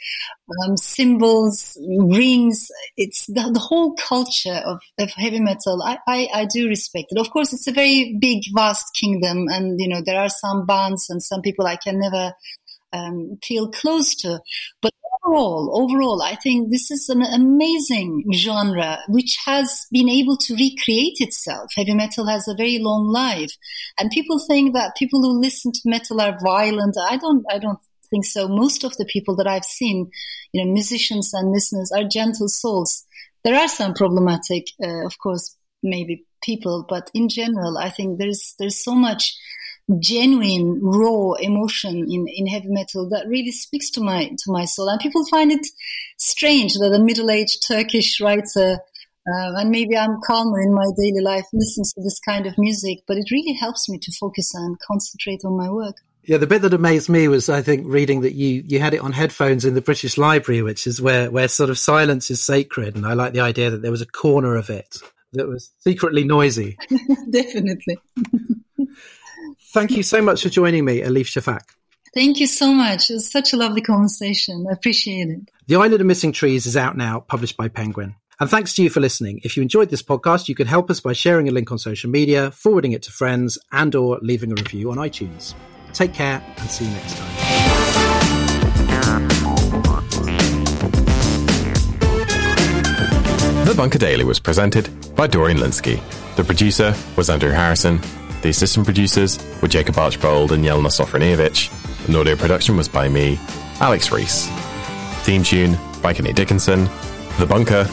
um, 0.64 0.78
symbols, 0.78 1.78
rings. 1.82 2.72
It's 2.96 3.26
the, 3.28 3.52
the 3.54 3.60
whole 3.60 3.94
culture 3.96 4.62
of, 4.66 4.80
of 5.02 5.12
heavy 5.12 5.42
metal. 5.42 5.84
I, 5.84 5.98
I, 6.08 6.28
I, 6.34 6.46
do 6.46 6.70
respect 6.70 7.08
it. 7.12 7.20
Of 7.20 7.30
course, 7.30 7.52
it's 7.52 7.68
a 7.68 7.74
very 7.74 8.16
big, 8.22 8.44
vast 8.56 8.96
kingdom, 8.96 9.48
and 9.50 9.78
you 9.82 9.90
know 9.90 10.02
there 10.06 10.22
are 10.22 10.30
some 10.30 10.66
bands 10.66 11.10
and 11.10 11.22
some 11.22 11.42
people 11.42 11.68
I 11.68 11.76
can 11.76 12.00
never 12.00 12.32
um, 12.94 13.38
feel 13.44 13.70
close 13.70 14.16
to. 14.16 14.40
But 14.82 14.94
overall, 15.24 15.72
overall, 15.82 16.22
I 16.22 16.36
think 16.36 16.70
this 16.70 16.92
is 16.92 17.10
an 17.10 17.22
amazing 17.22 18.26
genre 18.34 19.00
which 19.08 19.38
has 19.46 19.86
been 19.92 20.10
able 20.10 20.38
to 20.38 20.56
recreate 20.56 21.18
itself. 21.20 21.72
Heavy 21.76 21.94
metal 21.94 22.28
has 22.28 22.48
a 22.48 22.56
very 22.56 22.80
long 22.80 23.08
life, 23.08 23.52
and 24.00 24.12
people 24.12 24.40
think 24.40 24.74
that 24.74 24.96
people 24.98 25.22
who 25.22 25.40
listen 25.40 25.72
to 25.72 25.82
metal 25.86 26.22
are 26.22 26.38
violent. 26.44 26.96
I 26.98 27.18
don't. 27.18 27.46
I 27.50 27.60
don't 27.60 27.80
think 28.10 28.26
so. 28.26 28.48
Most 28.48 28.84
of 28.84 28.96
the 28.98 29.06
people 29.06 29.36
that 29.38 29.48
I've 29.48 29.66
seen, 29.66 30.10
you 30.54 30.66
know, 30.66 30.72
musicians 30.72 31.32
and 31.34 31.52
listeners 31.52 31.92
are 31.92 32.04
gentle 32.04 32.48
souls. 32.48 33.06
There 33.44 33.56
are 33.56 33.68
some 33.68 33.94
problematic, 33.94 34.66
uh, 34.84 35.06
of 35.06 35.18
course, 35.20 35.56
maybe 35.84 36.26
people, 36.44 36.86
but 36.90 37.10
in 37.14 37.30
general, 37.30 37.78
I 37.78 37.90
think 37.90 38.18
there's 38.18 38.56
there's 38.60 38.84
so 38.84 38.96
much 38.96 39.38
genuine 40.00 40.80
raw 40.82 41.34
emotion 41.34 42.06
in, 42.10 42.28
in 42.28 42.48
heavy 42.48 42.68
metal 42.70 43.10
that 43.10 43.28
really 43.28 43.52
speaks 43.52 43.90
to 43.90 44.02
my 44.02 44.28
to 44.28 44.52
my 44.52 44.66
soul 44.66 44.88
and 44.88 45.00
people 45.00 45.26
find 45.28 45.52
it 45.52 45.66
strange 46.18 46.74
that 46.76 46.94
a 46.94 47.00
middle-aged 47.00 47.66
turkish 47.68 48.22
writer 48.22 48.78
uh, 49.28 49.52
and 49.58 49.72
maybe 49.72 49.98
i'm 49.98 50.20
calmer 50.28 50.62
in 50.62 50.74
my 50.74 50.86
daily 50.96 51.22
life 51.22 51.46
listens 51.54 51.92
to 51.94 52.02
this 52.02 52.20
kind 52.20 52.46
of 52.46 52.54
music 52.58 53.00
but 53.08 53.18
it 53.18 53.32
really 53.32 53.54
helps 53.54 53.90
me 53.90 53.98
to 53.98 54.12
focus 54.20 54.54
and 54.54 54.78
concentrate 54.80 55.42
on 55.44 55.58
my 55.58 55.70
work 55.70 55.96
yeah, 56.24 56.38
the 56.38 56.46
bit 56.46 56.62
that 56.62 56.76
amazed 56.76 57.10
me 57.10 57.28
was, 57.28 57.50
I 57.50 57.64
think, 57.64 57.86
reading 57.88 58.22
that 58.22 58.36
you 58.36 58.62
you 58.64 58.80
had 58.80 58.94
it 58.94 59.00
on 59.00 59.14
headphones 59.14 59.66
in 59.66 59.74
the 59.74 59.82
British 59.82 60.16
Library, 60.16 60.62
which 60.62 60.86
is 60.86 61.02
where 61.02 61.32
where 61.32 61.48
sort 61.48 61.72
of 61.72 61.80
silence 61.80 62.30
is 62.30 62.46
sacred, 62.46 62.96
and 62.96 63.04
I 63.04 63.14
like 63.14 63.34
the 63.34 63.40
idea 63.40 63.72
that 63.72 63.82
there 63.82 63.90
was 63.90 64.04
a 64.04 64.06
corner 64.06 64.56
of 64.56 64.70
it 64.70 64.98
that 65.34 65.48
was 65.48 65.72
secretly 65.80 66.24
noisy. 66.24 66.78
Definitely. 67.32 67.98
Thank 69.72 69.92
you 69.92 70.02
so 70.02 70.22
much 70.22 70.42
for 70.42 70.50
joining 70.50 70.84
me, 70.84 71.02
Elif 71.02 71.28
Shafak. 71.28 71.62
Thank 72.12 72.40
you 72.40 72.48
so 72.48 72.74
much. 72.74 73.12
It 73.12 73.14
was 73.14 73.32
such 73.32 73.54
a 73.54 73.58
lovely 73.58 73.82
conversation. 73.82 74.66
I 74.68 74.74
appreciate 74.74 75.30
it. 75.30 75.42
The 75.68 75.76
Island 75.76 76.02
of 76.02 76.08
Missing 76.08 76.32
Trees 76.32 76.66
is 76.66 76.76
out 76.76 76.98
now, 76.98 77.20
published 77.20 77.56
by 77.56 77.68
Penguin. 77.68 78.16
And 78.40 78.50
thanks 78.50 78.74
to 78.76 78.84
you 78.84 78.90
for 78.90 79.00
listening. 79.00 79.42
If 79.44 79.56
you 79.56 79.62
enjoyed 79.62 79.90
this 79.92 80.02
podcast, 80.02 80.48
you 80.48 80.56
can 80.56 80.66
help 80.66 80.90
us 80.90 81.02
by 81.02 81.14
sharing 81.14 81.48
a 81.48 81.52
link 81.52 81.72
on 81.72 81.78
social 81.78 82.10
media, 82.10 82.50
forwarding 82.50 82.94
it 82.94 83.04
to 83.04 83.12
friends, 83.12 83.60
and 83.72 83.94
or 83.94 84.18
leaving 84.24 84.52
a 84.52 84.56
review 84.56 84.90
on 84.90 84.98
iTunes. 84.98 85.54
Take 85.94 86.16
care 86.16 86.42
and 86.58 86.70
see 86.72 86.86
you 86.86 86.92
next 86.92 87.18
time. 87.18 87.36
The 93.66 93.76
Bunker 93.76 94.00
Daily 94.00 94.24
was 94.24 94.40
presented 94.40 94.90
by 95.16 95.28
Dorian 95.28 95.60
Lynskey. 95.60 96.02
The 96.38 96.44
producer 96.44 96.96
was 97.16 97.30
Andrew 97.30 97.52
Harrison. 97.52 98.00
The 98.42 98.50
assistant 98.50 98.86
producers 98.86 99.38
were 99.62 99.68
Jacob 99.68 99.98
Archbold 99.98 100.54
and 100.54 100.64
Jelena 100.64 100.88
Sofronijevic. 100.88 102.06
The 102.08 102.20
audio 102.20 102.36
production 102.36 102.78
was 102.78 102.88
by 102.88 103.10
me, 103.10 103.38
Alex 103.82 104.12
Rees. 104.12 104.48
Theme 105.24 105.44
tune 105.44 105.78
by 106.02 106.14
Kenny 106.14 106.32
Dickinson. 106.32 106.90
The 107.38 107.46
Bunker 107.46 107.88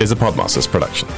is 0.00 0.10
a 0.10 0.16
Podmasters 0.16 0.66
production. 0.66 1.08